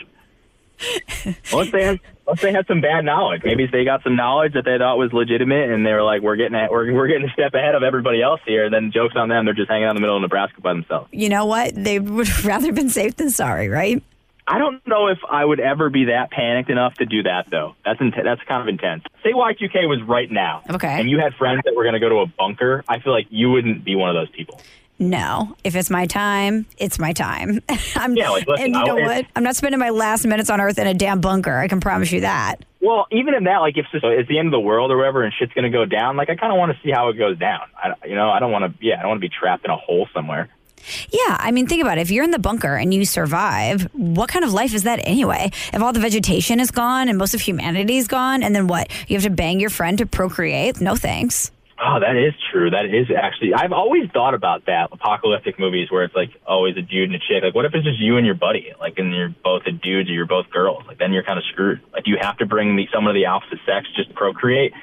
[1.52, 4.66] Unless they had, unless they had some bad knowledge, maybe they got some knowledge that
[4.66, 7.32] they thought was legitimate, and they were like, "We're getting at, we're we're getting a
[7.34, 9.96] step ahead of everybody else here." Then jokes on them; they're just hanging out in
[9.96, 11.08] the middle of Nebraska by themselves.
[11.12, 11.74] You know what?
[11.76, 14.04] They would have rather been safe than sorry, right?
[14.50, 17.76] I don't know if I would ever be that panicked enough to do that, though.
[17.84, 19.04] That's int- that's kind of intense.
[19.24, 21.00] Say Y2K was right now, Okay.
[21.02, 22.84] and you had friends that were going to go to a bunker.
[22.88, 24.62] I feel like you wouldn't be one of those people.
[25.00, 27.62] No, if it's my time, it's my time.
[27.96, 29.26] I'm, Yeah, like, listen, and you know what?
[29.36, 31.56] I'm not spending my last minutes on Earth in a damn bunker.
[31.56, 32.66] I can promise you that.
[32.82, 35.34] Well, even in that, like if it's the end of the world or whatever, and
[35.38, 37.62] shit's gonna go down, like I kind of want to see how it goes down.
[37.76, 38.86] I, you know, I don't want to.
[38.86, 40.50] Yeah, I don't want to be trapped in a hole somewhere.
[41.10, 42.02] Yeah, I mean, think about it.
[42.02, 45.52] If you're in the bunker and you survive, what kind of life is that anyway?
[45.74, 48.90] If all the vegetation is gone and most of humanity is gone, and then what?
[49.10, 50.80] You have to bang your friend to procreate?
[50.80, 51.52] No thanks.
[51.80, 52.72] Oh, that is true.
[52.72, 53.54] That is actually.
[53.54, 57.20] I've always thought about that apocalyptic movies where it's like always a dude and a
[57.20, 57.44] chick.
[57.44, 58.74] Like, what if it's just you and your buddy?
[58.80, 60.84] Like, and you're both a dudes or you're both girls.
[60.88, 61.82] Like, then you're kind of screwed.
[61.94, 64.74] Like, do you have to bring the, someone of the opposite sex just to procreate?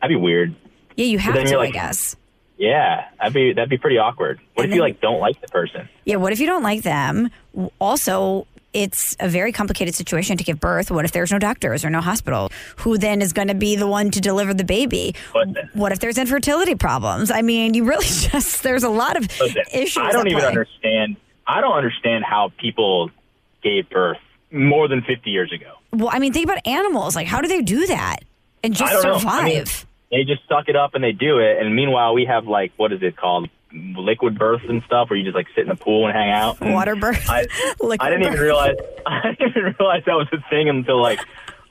[0.00, 0.54] That'd be weird.
[0.96, 2.14] Yeah, you have to, you're I guess.
[2.56, 4.40] Yeah, that'd be that'd be pretty awkward.
[4.54, 5.88] What And if you like don't like the person?
[6.04, 7.30] Yeah, what if you don't like them?
[7.80, 10.90] Also, it's a very complicated situation to give birth.
[10.90, 12.50] What if there's no doctors or no hospital?
[12.78, 15.14] Who then is going to be the one to deliver the baby?
[15.72, 17.30] What if there's infertility problems?
[17.30, 20.02] I mean, you really just, there's a lot of Listen, issues.
[20.02, 20.48] I don't even play.
[20.48, 21.16] understand.
[21.46, 23.10] I don't understand how people
[23.62, 24.18] gave birth
[24.50, 25.72] more than 50 years ago.
[25.92, 27.14] Well, I mean, think about animals.
[27.16, 28.18] Like, how do they do that
[28.62, 29.18] and just I don't know.
[29.18, 29.40] survive?
[29.40, 29.64] I mean,
[30.10, 31.58] they just suck it up and they do it.
[31.60, 35.24] And meanwhile, we have like what is it called, liquid births and stuff, where you
[35.24, 36.60] just like sit in the pool and hang out.
[36.60, 37.28] And Water birth.
[37.28, 37.46] I,
[38.00, 38.76] I didn't even realize.
[39.06, 41.20] I didn't even realize that was a thing until like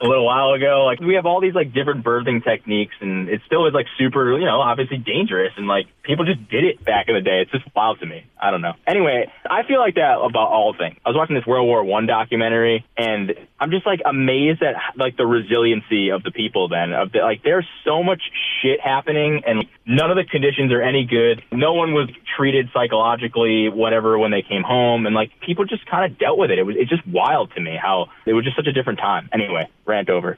[0.01, 0.83] a little while ago.
[0.85, 4.37] Like we have all these like different birthing techniques, and it still is like super,
[4.37, 7.41] you know, obviously dangerous, and like people just did it back in the day.
[7.41, 8.25] It's just wild to me.
[8.41, 8.73] I don't know.
[8.85, 10.97] Anyway, I feel like that about all things.
[11.05, 15.17] I was watching this World War One documentary, and I'm just like amazed at like
[15.17, 16.67] the resiliency of the people.
[16.67, 18.21] Then of the, like there's so much
[18.61, 21.41] shit happening, and none of the conditions are any good.
[21.51, 26.11] No one was treated psychologically, whatever, when they came home, and like people just kind
[26.11, 26.59] of dealt with it.
[26.59, 29.29] It was it's just wild to me how it was just such a different time.
[29.31, 30.37] Anyway, rant over.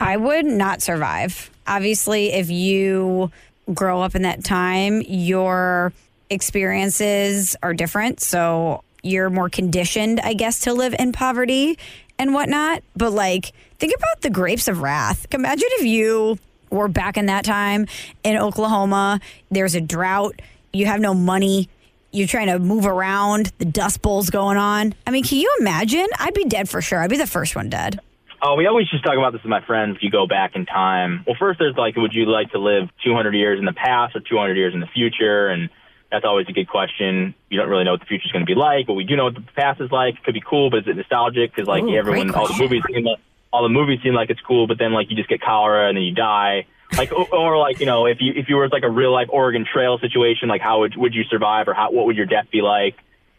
[0.00, 1.50] I would not survive.
[1.66, 3.30] Obviously, if you
[3.72, 5.92] grow up in that time, your
[6.30, 8.20] experiences are different.
[8.20, 11.78] So you're more conditioned, I guess, to live in poverty
[12.18, 12.82] and whatnot.
[12.94, 15.26] But like, think about the grapes of wrath.
[15.32, 16.38] Imagine if you
[16.70, 17.86] were back in that time
[18.24, 19.20] in Oklahoma,
[19.50, 20.40] there's a drought,
[20.72, 21.68] you have no money.
[22.12, 24.94] You're trying to move around, the dust bowl's going on.
[25.06, 26.06] I mean, can you imagine?
[26.18, 27.00] I'd be dead for sure.
[27.00, 28.00] I'd be the first one dead.
[28.42, 29.96] Oh, we always just talk about this with my friends.
[29.96, 32.88] If you go back in time, well, first there's like, would you like to live
[33.04, 35.48] 200 years in the past or 200 years in the future?
[35.48, 35.70] And
[36.10, 37.34] that's always a good question.
[37.48, 39.16] You don't really know what the future is going to be like, but we do
[39.16, 40.14] know what the past is like.
[40.14, 41.54] It could be cool, but is it nostalgic?
[41.54, 43.18] Because like Ooh, everyone, all the movies seem like
[43.52, 45.96] all the movies seem like it's cool, but then like you just get cholera and
[45.96, 46.66] then you die.
[46.96, 49.28] Like or, or like you know if you if you were like a real life
[49.30, 52.46] Oregon Trail situation, like how would would you survive or how what would your death
[52.52, 52.94] be like?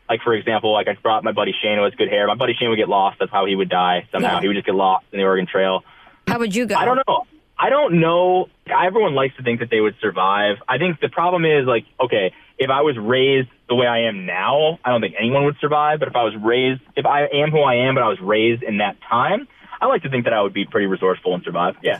[0.09, 2.27] Like for example, like I brought my buddy Shane who has good hair.
[2.27, 3.17] My buddy Shane would get lost.
[3.19, 4.35] That's how he would die somehow.
[4.35, 4.41] Yeah.
[4.41, 5.83] He would just get lost in the Oregon Trail.
[6.27, 6.75] How would you go?
[6.75, 7.25] I don't know.
[7.59, 8.49] I don't know.
[8.67, 10.57] Everyone likes to think that they would survive.
[10.67, 14.25] I think the problem is like, okay, if I was raised the way I am
[14.25, 15.99] now, I don't think anyone would survive.
[15.99, 18.61] But if I was raised, if I am who I am, but I was raised
[18.61, 19.47] in that time,
[19.81, 21.75] I like to think that I would be pretty resourceful and survive.
[21.81, 21.99] Yeah.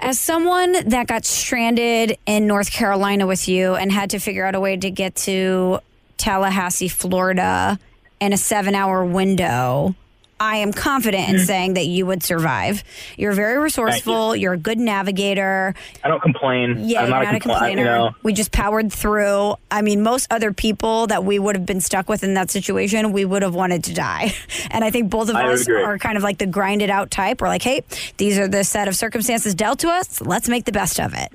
[0.00, 4.56] As someone that got stranded in North Carolina with you and had to figure out
[4.56, 5.78] a way to get to
[6.22, 7.78] Tallahassee, Florida
[8.20, 9.96] in a seven hour window,
[10.38, 11.44] I am confident in mm-hmm.
[11.44, 12.84] saying that you would survive.
[13.16, 14.36] You're very resourceful.
[14.36, 15.74] You're a good navigator.
[16.02, 16.76] I don't complain.
[16.78, 17.82] Yeah, I'm you're not, not a compli- complainer.
[17.82, 19.56] You know, We just powered through.
[19.70, 23.12] I mean, most other people that we would have been stuck with in that situation,
[23.12, 24.34] we would have wanted to die.
[24.70, 25.82] And I think both of I us agree.
[25.82, 27.40] are kind of like the grinded out type.
[27.40, 27.82] We're like, hey,
[28.16, 30.20] these are the set of circumstances dealt to us.
[30.20, 31.32] Let's make the best of it.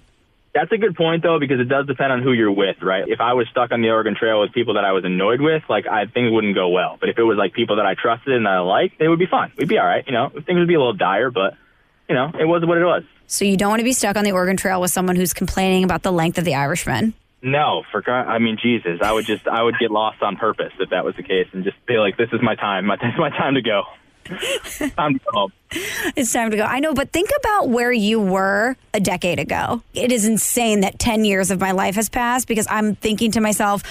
[0.58, 3.04] That's a good point though, because it does depend on who you're with, right?
[3.08, 5.62] If I was stuck on the Oregon Trail with people that I was annoyed with,
[5.70, 6.98] like I things wouldn't go well.
[7.00, 9.20] But if it was like people that I trusted and that I liked, they would
[9.20, 9.52] be fine.
[9.56, 10.04] We'd be all right.
[10.08, 11.54] You know, things would be a little dire, but
[12.10, 13.04] you know, it was what it was.
[13.28, 15.84] So you don't want to be stuck on the Oregon Trail with someone who's complaining
[15.84, 17.14] about the length of the Irishman.
[17.44, 20.74] No, for God, I mean Jesus, I would just I would get lost on purpose
[20.80, 22.88] if that was the case, and just be like, this is my time.
[22.88, 23.84] My, this is my time to go.
[24.96, 25.52] Time to go.
[26.16, 26.64] It's time to go.
[26.64, 29.82] I know, but think about where you were a decade ago.
[29.94, 33.42] It is insane that 10 years of my life has passed because I'm thinking to
[33.42, 33.84] myself,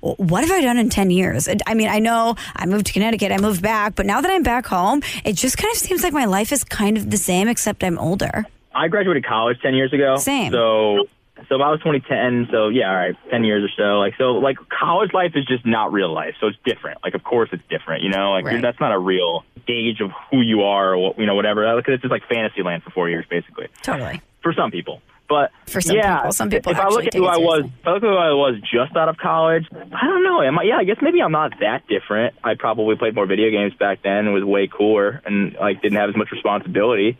[0.00, 1.48] what have I done in 10 years?
[1.66, 4.42] I mean, I know I moved to Connecticut, I moved back, but now that I'm
[4.42, 7.48] back home, it just kind of seems like my life is kind of the same,
[7.48, 8.44] except I'm older.
[8.74, 10.16] I graduated college ten years ago.
[10.16, 10.52] Same.
[10.52, 11.06] So
[11.48, 12.48] so I was 2010.
[12.50, 13.98] So yeah, all right, ten years or so.
[13.98, 16.34] Like so, like college life is just not real life.
[16.40, 16.98] So it's different.
[17.04, 18.02] Like of course it's different.
[18.02, 18.60] You know, like Right.
[18.62, 21.62] that's not a real gauge of who you are or what, you know whatever.
[21.76, 24.20] Because it's just like fantasy land for four years basically Totally.
[24.42, 25.00] for some people.
[25.26, 26.32] But For some yeah, people.
[26.32, 28.32] Some people If I look at who I was, if I look at who I
[28.34, 30.42] was just out of college, I don't know.
[30.42, 30.64] Am I?
[30.64, 32.34] Yeah, I guess maybe I'm not that different.
[32.44, 34.26] I probably played more video games back then.
[34.26, 37.16] and was way cooler and like didn't have as much responsibility.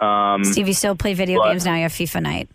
[0.00, 1.50] Um, Steve, you still play video What?
[1.50, 2.48] games now, you have FIFA night.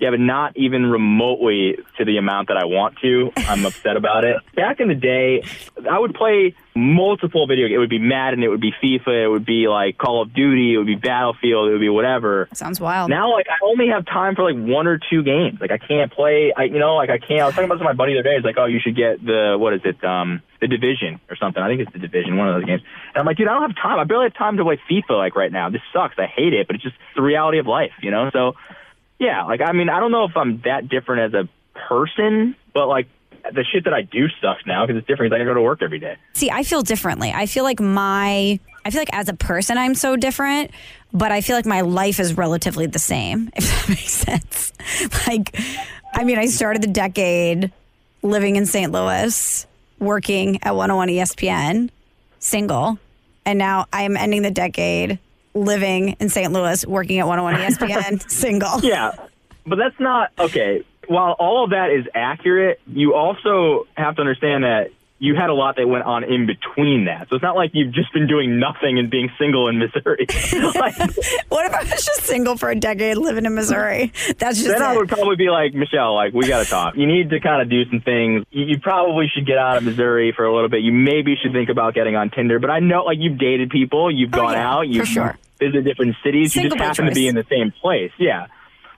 [0.00, 3.30] Yeah, but not even remotely to the amount that I want to.
[3.36, 4.36] I'm upset about it.
[4.54, 5.42] Back in the day,
[5.88, 7.76] I would play multiple video games.
[7.76, 10.74] It would be Madden, it would be FIFA, it would be like Call of Duty,
[10.74, 12.48] it would be Battlefield, it would be whatever.
[12.54, 13.10] Sounds wild.
[13.10, 15.60] Now, like, I only have time for like one or two games.
[15.60, 16.52] Like, I can't play.
[16.56, 17.42] I, you know, like I can't.
[17.42, 18.36] I was talking about this with my buddy the other day.
[18.36, 20.02] He's like, "Oh, you should get the what is it?
[20.04, 21.62] Um, the Division or something.
[21.62, 22.82] I think it's the Division, one of those games."
[23.14, 23.98] And I'm like, dude, I don't have time.
[23.98, 25.68] I barely have time to play FIFA like right now.
[25.68, 26.14] This sucks.
[26.18, 28.30] I hate it, but it's just the reality of life, you know.
[28.32, 28.54] So,
[29.20, 32.88] yeah, like I mean, I don't know if I'm that different as a person, but
[32.88, 33.06] like
[33.52, 35.32] the shit that I do sucks now because it's different.
[35.32, 36.16] 'cause I go to work every day.
[36.32, 37.32] See, I feel differently.
[37.34, 40.70] I feel like my, I feel like as a person, I'm so different,
[41.12, 44.72] but I feel like my life is relatively the same, if that makes sense.
[45.26, 45.56] Like,
[46.14, 47.70] I mean, I started the decade
[48.22, 48.90] living in St.
[48.90, 49.66] Louis,
[49.98, 51.90] working at 101 ESPN,
[52.40, 52.98] single,
[53.46, 55.18] and now I am ending the decade
[55.54, 56.52] living in St.
[56.52, 58.80] Louis, working at 101 ESPN, single.
[58.80, 59.12] Yeah,
[59.66, 60.84] but that's not okay.
[61.08, 64.90] While all of that is accurate, you also have to understand that
[65.22, 67.28] you had a lot that went on in between that.
[67.28, 70.26] So it's not like you've just been doing nothing and being single in Missouri.
[70.74, 70.96] like,
[71.50, 74.12] What if I was just single for a decade living in Missouri?
[74.38, 76.96] That's just then I would probably be like, Michelle, like, we got to talk.
[76.96, 78.44] You need to kind of do some things.
[78.50, 80.80] You, you probably should get out of Missouri for a little bit.
[80.82, 82.58] You maybe should think about getting on Tinder.
[82.58, 85.36] But I know, like, you've dated people, you've Oh, gone yeah, out, you've, sure.
[85.58, 86.56] visit different cities.
[86.56, 88.12] you just happen to be in the same place.
[88.18, 88.46] Yeah.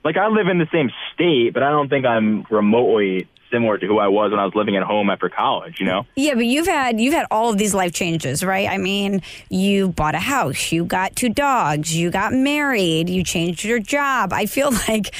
[0.05, 3.85] Like I live in the same state, but I don't think I'm remotely similar to
[3.85, 6.05] who I was when I was living at home after college, you know?
[6.15, 8.67] Yeah, but you've had you've had all of these life changes, right?
[8.67, 13.63] I mean, you bought a house, you got two dogs, you got married, you changed
[13.63, 14.33] your job.
[14.33, 15.13] I feel like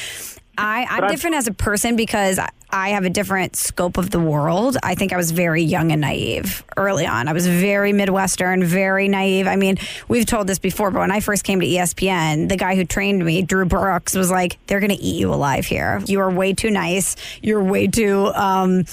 [0.58, 4.20] I, I'm different as a person because I- I have a different scope of the
[4.20, 4.78] world.
[4.82, 7.28] I think I was very young and naive early on.
[7.28, 9.46] I was very Midwestern, very naive.
[9.46, 12.76] I mean, we've told this before, but when I first came to ESPN, the guy
[12.76, 16.02] who trained me, Drew Brooks, was like, they're going to eat you alive here.
[16.08, 17.16] You are way too nice.
[17.44, 18.86] You're way too um,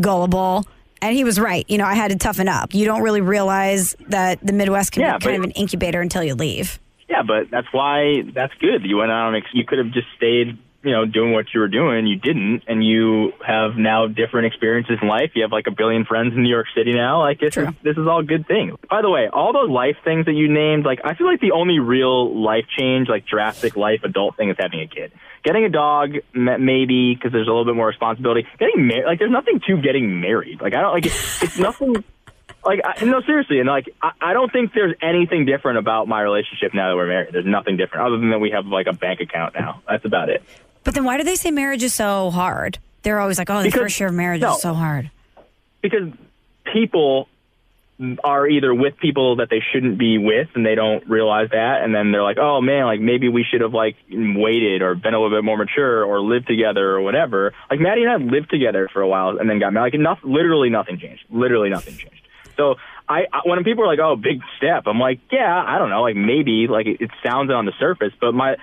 [0.00, 0.66] gullible.
[1.02, 1.64] And he was right.
[1.68, 2.74] You know, I had to toughen up.
[2.74, 6.00] You don't really realize that the Midwest can Yeah, be kind but- of an incubator
[6.00, 6.80] until you leave.
[7.08, 8.84] Yeah, but that's why that's good.
[8.84, 11.68] You went out and you could have just stayed, you know, doing what you were
[11.68, 12.06] doing.
[12.06, 15.32] You didn't, and you have now different experiences in life.
[15.34, 17.20] You have like a billion friends in New York City now.
[17.20, 18.76] Like this is this is all good things.
[18.88, 21.52] By the way, all those life things that you named, like I feel like the
[21.52, 25.12] only real life change, like drastic life adult thing, is having a kid.
[25.42, 28.46] Getting a dog, m- maybe because there's a little bit more responsibility.
[28.58, 30.60] Getting married, like there's nothing to getting married.
[30.60, 31.12] Like I don't like it,
[31.42, 32.04] it's nothing.
[32.64, 36.22] Like I, no, seriously, and like I, I don't think there's anything different about my
[36.22, 37.32] relationship now that we're married.
[37.32, 39.82] There's nothing different other than that we have like a bank account now.
[39.88, 40.42] That's about it.
[40.84, 42.78] But then why do they say marriage is so hard?
[43.02, 44.54] They're always like, oh, the Because- first year of marriage no.
[44.54, 45.10] is so hard.
[45.82, 46.10] Because
[46.72, 47.28] people
[48.22, 51.92] are either with people that they shouldn't be with and they don't realize that and
[51.92, 55.20] then they're like oh man like maybe we should have like waited or been a
[55.20, 58.88] little bit more mature or lived together or whatever like maddie and i lived together
[58.92, 62.22] for a while and then got married like enough literally nothing changed literally nothing changed
[62.56, 62.76] so
[63.08, 66.02] I, I when people are like, "Oh, big step," I'm like, "Yeah, I don't know,
[66.02, 68.56] like maybe, like it, it sounds on the surface, but my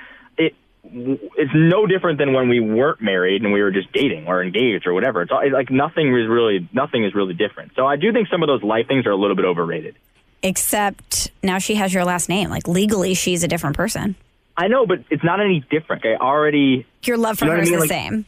[0.92, 4.88] it's no different than when we weren't married and we were just dating or engaged
[4.88, 5.22] or whatever.
[5.22, 7.74] It's all, like nothing is really nothing is really different.
[7.76, 9.96] So I do think some of those life things are a little bit overrated.
[10.44, 12.50] Except now she has your last name.
[12.50, 14.16] Like legally, she's a different person.
[14.58, 16.06] I know, but it's not any different.
[16.06, 17.80] I already Your love for You know her is I mean?
[17.80, 18.26] the Like- same.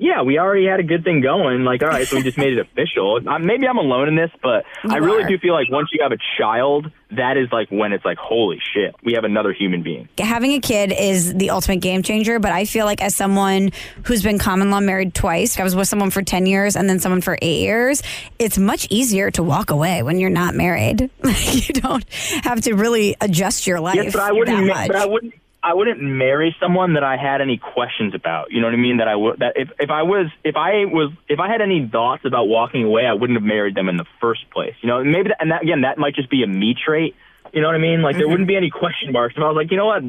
[0.00, 1.62] Yeah, we already had a good thing going.
[1.64, 3.20] Like, all right, so we just made it official.
[3.28, 5.28] Uh, Maybe I'm alone in this, but I You really are.
[5.28, 8.58] do feel like once you have a child, that is like when it's like, holy
[8.72, 10.08] shit, we have another human being.
[10.18, 13.72] Having a kid is the ultimate game changer, but I feel like as someone
[14.04, 16.98] who's been common law married twice, I was with someone for 10 years and then
[16.98, 18.02] someone for eight years,
[18.38, 21.10] it's much easier to walk away when you're not married.
[21.52, 22.04] you don't
[22.44, 23.96] have to really adjust your life.
[23.96, 24.56] Yes, but I wouldn't.
[24.56, 24.86] that ma- much.
[24.88, 25.34] But I wouldn't.
[25.62, 28.50] I wouldn't marry someone that I had any questions about.
[28.50, 28.96] You know what I mean?
[28.96, 29.40] That I would.
[29.40, 32.84] That if if I was if I was if I had any thoughts about walking
[32.84, 34.74] away, I wouldn't have married them in the first place.
[34.80, 37.14] You know, maybe that, and that again, that might just be a me trait.
[37.52, 38.00] You know what I mean?
[38.00, 38.30] Like there mm-hmm.
[38.30, 39.34] wouldn't be any question marks.
[39.36, 40.02] If I was like, you know what?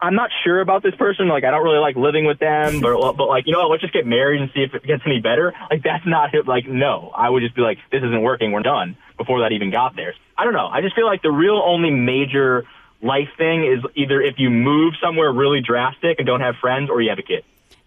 [0.00, 1.28] I'm not sure about this person.
[1.28, 3.70] Like, I don't really like living with them, but but like, you know what?
[3.70, 5.54] Let's just get married and see if it gets any better.
[5.70, 6.46] Like, that's not it.
[6.46, 8.52] Like, no, I would just be like, this isn't working.
[8.52, 10.14] We're done before that even got there.
[10.36, 10.66] I don't know.
[10.66, 12.66] I just feel like the real only major
[13.04, 17.00] life thing is either if you move somewhere really drastic and don't have friends, or
[17.00, 17.44] you have a kid.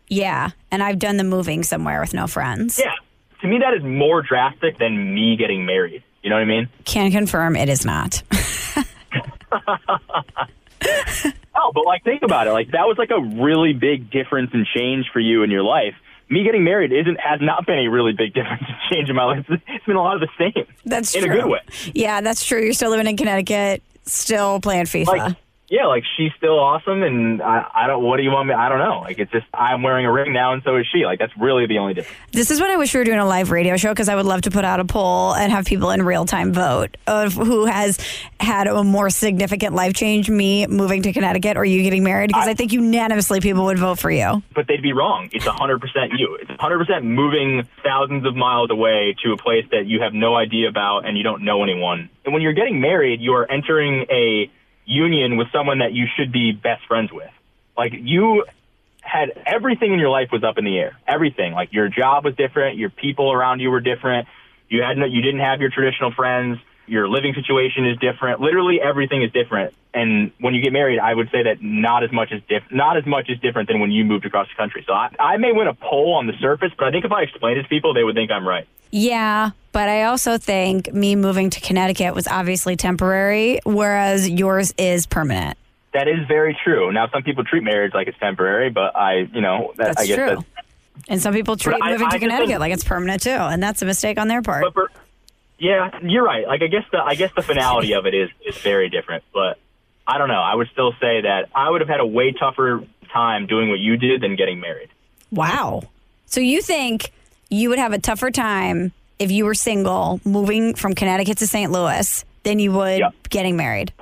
[0.08, 2.80] yeah, and I've done the moving somewhere with no friends.
[2.80, 2.94] Yeah,
[3.42, 6.04] to me, that is more drastic than me getting married.
[6.24, 6.70] You know what I mean?
[6.86, 8.22] Can confirm it is not.
[11.60, 12.52] Oh, but like think about it.
[12.52, 15.96] Like that was like a really big difference and change for you in your life.
[16.30, 19.24] Me getting married isn't has not been a really big difference and change in my
[19.24, 19.46] life.
[19.50, 20.68] It's been a lot of the same.
[20.86, 21.32] That's in true.
[21.32, 21.60] a good way.
[21.96, 22.62] Yeah, that's true.
[22.62, 25.08] You're still living in Connecticut, still playing FIFA.
[25.08, 25.38] Like
[25.70, 28.02] yeah, like she's still awesome, and I, I don't.
[28.02, 28.54] What do you want me?
[28.54, 29.02] I don't know.
[29.02, 31.04] Like it's just I'm wearing a ring now, and so is she.
[31.04, 32.18] Like that's really the only difference.
[32.32, 34.26] This is what I wish we were doing a live radio show because I would
[34.26, 37.66] love to put out a poll and have people in real time vote of who
[37.66, 38.00] has
[38.40, 42.28] had a more significant life change, me moving to Connecticut or you getting married.
[42.28, 44.42] Because I, think unanimously people would vote for you.
[44.56, 45.30] But they'd be wrong.
[45.34, 45.80] It's 100%
[46.18, 46.38] you.
[46.42, 50.70] It's 100% moving thousands of miles away to a place that you have no idea
[50.70, 52.10] about and you don't know anyone.
[52.24, 54.50] And when you're getting married, you are entering a
[54.88, 57.30] union with someone that you should be best friends with.
[57.78, 58.46] Like you
[59.02, 60.98] had everything in your life was up in the air.
[61.08, 61.54] Everything.
[61.54, 64.28] Like your job was different, your people around you were different.
[64.70, 66.58] You had no, you didn't have your traditional friends.
[66.88, 68.40] Your living situation is different.
[68.40, 69.74] Literally everything is different.
[69.94, 72.98] And when you get married, I would say that not as much is diff- not
[72.98, 74.86] as much is different than when you moved across the country.
[74.88, 77.24] So I, I may win a poll on the surface, but I think if I
[77.24, 78.68] explain it to people, they would think I'm right.
[78.92, 85.06] Yeah, but I also think me moving to Connecticut was obviously temporary, whereas yours is
[85.06, 85.58] permanent.
[85.94, 86.92] That is very true.
[86.92, 90.06] Now some people treat marriage like it's temporary, but I, you know, that, That's I
[90.06, 90.28] guess true.
[90.36, 93.30] that's And some people treat I- moving I to just Connecticut like it's permanent too,
[93.30, 94.64] and that's a mistake on their part.
[94.64, 94.92] But for,
[95.60, 96.48] yeah, you're right.
[96.48, 99.24] Like I guess the I guess the finality of it is is very different.
[99.34, 99.58] But
[100.06, 100.42] I don't know.
[100.42, 103.80] I would still say that I would have had a way tougher time doing what
[103.80, 104.90] you did than getting married.
[105.32, 105.84] Wow.
[106.28, 107.12] So you think
[107.50, 111.72] you would have a tougher time if you were single moving from Connecticut to St.
[111.72, 113.10] Louis than you would Yeah.
[113.30, 113.94] getting married?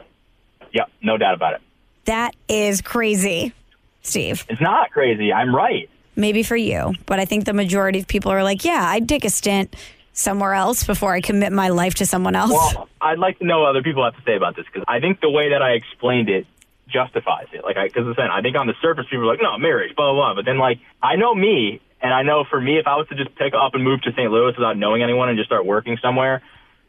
[0.73, 1.61] Yep, no doubt about it.
[2.05, 3.53] That is crazy,
[4.01, 4.45] Steve.
[4.49, 5.31] It's not crazy.
[5.31, 5.89] I'm right.
[6.15, 9.25] Maybe for you, but I think the majority of people are like, yeah, I'd take
[9.25, 9.75] a stint
[10.13, 12.51] somewhere else before I commit my life to someone else.
[12.51, 14.99] Well, I'd like to know what other people have to say about this because I
[14.99, 16.45] think the way that I explained it
[16.87, 17.63] justifies it.
[17.65, 20.33] Like, because then I think on the surface people are like, no, marriage, blah blah
[20.33, 20.35] blah.
[20.35, 23.15] But then like, I know me, and I know for me, if I was to
[23.15, 24.31] just pick up and move to St.
[24.31, 26.43] Louis without knowing anyone and just start working somewhere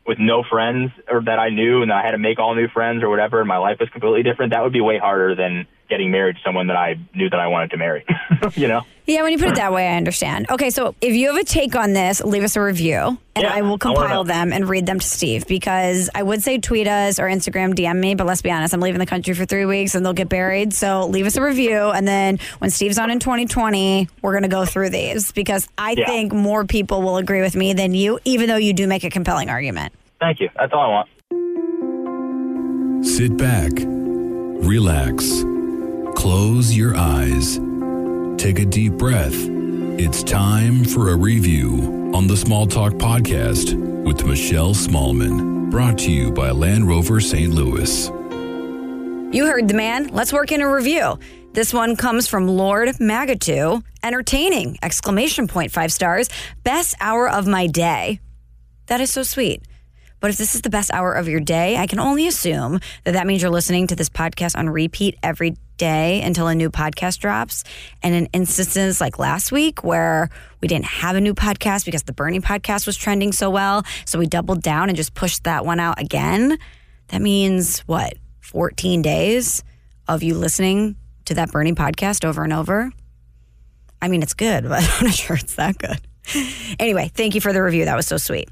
[0.06, 3.02] with no friends or that I knew and I had to make all new friends
[3.02, 6.10] or whatever, and my life was completely different, that would be way harder than getting
[6.10, 8.04] married to someone that I knew that I wanted to marry.
[8.54, 8.82] you know?
[9.06, 10.50] Yeah, when you put it that way, I understand.
[10.50, 13.52] Okay, so if you have a take on this, leave us a review and Yeah,
[13.54, 14.32] I will compile know.
[14.32, 18.00] them and read them to Steve because I would say tweet us or Instagram DM
[18.00, 20.28] me, but let's be honest, I'm leaving the country for three weeks and they'll get
[20.28, 20.72] buried.
[20.72, 21.70] So leave us a review.
[21.90, 25.94] And then when Steve's on in 2020, we're going to go through these because I
[25.96, 26.06] Yeah.
[26.06, 29.10] think more people will agree with me than you, even though you do make a
[29.10, 29.92] compelling argument.
[30.18, 30.48] Thank you.
[30.56, 31.08] That's all I want.
[33.06, 33.70] Sit back,
[34.66, 35.44] relax,
[36.26, 37.60] close your eyes,
[38.36, 39.46] take a deep breath.
[39.96, 46.10] It's time for a review on the Small Talk Podcast with Michelle Smallmon, brought to
[46.10, 47.54] you by Land Rover St.
[47.54, 48.08] Louis.
[49.32, 50.08] You heard the man.
[50.08, 51.16] Let's work in a review.
[51.52, 53.84] This one comes from Lord Magatu.
[54.02, 54.78] Entertaining!
[54.82, 56.28] Exclamation point, five stars.
[56.64, 58.18] Best hour of my day.
[58.86, 59.62] That is so sweet.
[60.18, 63.12] But if this is the best hour of your day, I can only assume that
[63.12, 67.18] that means you're listening to this podcast on repeat every day until a new podcast
[67.18, 67.64] drops.
[68.02, 72.12] And in instances like last week where we didn't have a new podcast because the
[72.12, 75.80] Bernie podcast was trending so well, so we doubled down and just pushed that one
[75.80, 76.58] out again.
[77.08, 78.14] That means what?
[78.40, 79.64] 14 days
[80.08, 80.96] of you listening
[81.26, 82.90] to that Bernie podcast over and over?
[84.00, 86.00] I mean, it's good, but I'm not sure it's that good.
[86.80, 87.84] Anyway, thank you for the review.
[87.84, 88.48] That was so sweet.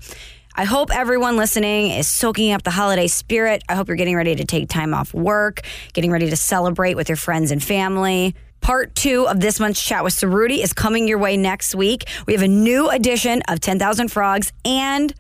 [0.57, 3.65] I hope everyone listening is soaking up the holiday spirit.
[3.69, 5.63] I hope you're getting ready to take time off work,
[5.95, 8.37] getting ready to celebrate with your friends and family.
[8.61, 12.05] Part two of this month's chat with Cerruti is coming your way next week.
[12.29, 15.13] We have a new edition of 10,000 Frogs and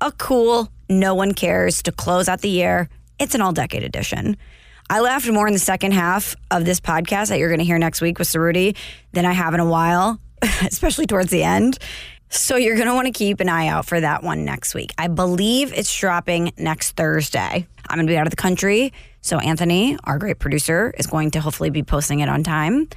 [0.00, 2.88] a cool No One Cares to close out the year.
[3.20, 4.36] It's an all decade edition.
[4.90, 7.78] I laughed more in the second half of this podcast that you're going to hear
[7.78, 8.76] next week with Cerruti
[9.12, 11.78] than I have in a while, especially towards the end.
[12.34, 14.92] So you're going to want to keep an eye out for that one next week.
[14.98, 17.66] I believe it's dropping next Thursday.
[17.88, 18.92] I'm going to be out of the country.
[19.20, 22.88] So Anthony, our great producer, is going to hopefully be posting it on time.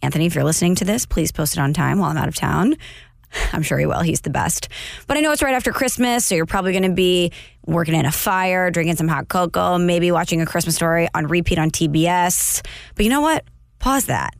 [0.00, 2.34] Anthony, if you're listening to this, please post it on time while I'm out of
[2.34, 2.76] town.
[3.52, 4.00] I'm sure he will.
[4.00, 4.68] He's the best.
[5.06, 7.30] But I know it's right after Christmas, so you're probably going to be
[7.66, 11.58] working in a fire, drinking some hot cocoa, maybe watching a Christmas story on repeat
[11.58, 12.66] on TBS.
[12.94, 13.44] But you know what?
[13.80, 14.34] Pause that.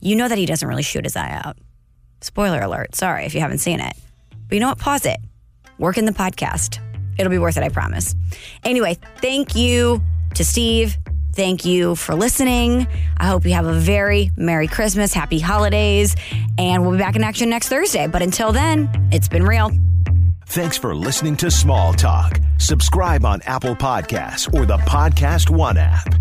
[0.00, 1.56] You know that he doesn't really shoot his eye out.
[2.20, 2.94] Spoiler alert.
[2.94, 3.94] Sorry if you haven't seen it.
[4.48, 4.78] But you know what?
[4.78, 5.20] Pause it.
[5.78, 6.78] Work in the podcast.
[7.18, 8.14] It'll be worth it, I promise.
[8.64, 10.02] Anyway, thank you
[10.34, 10.96] to Steve.
[11.34, 12.86] Thank you for listening.
[13.18, 16.16] I hope you have a very Merry Christmas, Happy Holidays,
[16.56, 18.06] and we'll be back in action next Thursday.
[18.06, 19.70] But until then, it's been real.
[20.46, 22.40] Thanks for listening to Small Talk.
[22.58, 26.14] Subscribe on Apple Podcasts or the Podcast One app.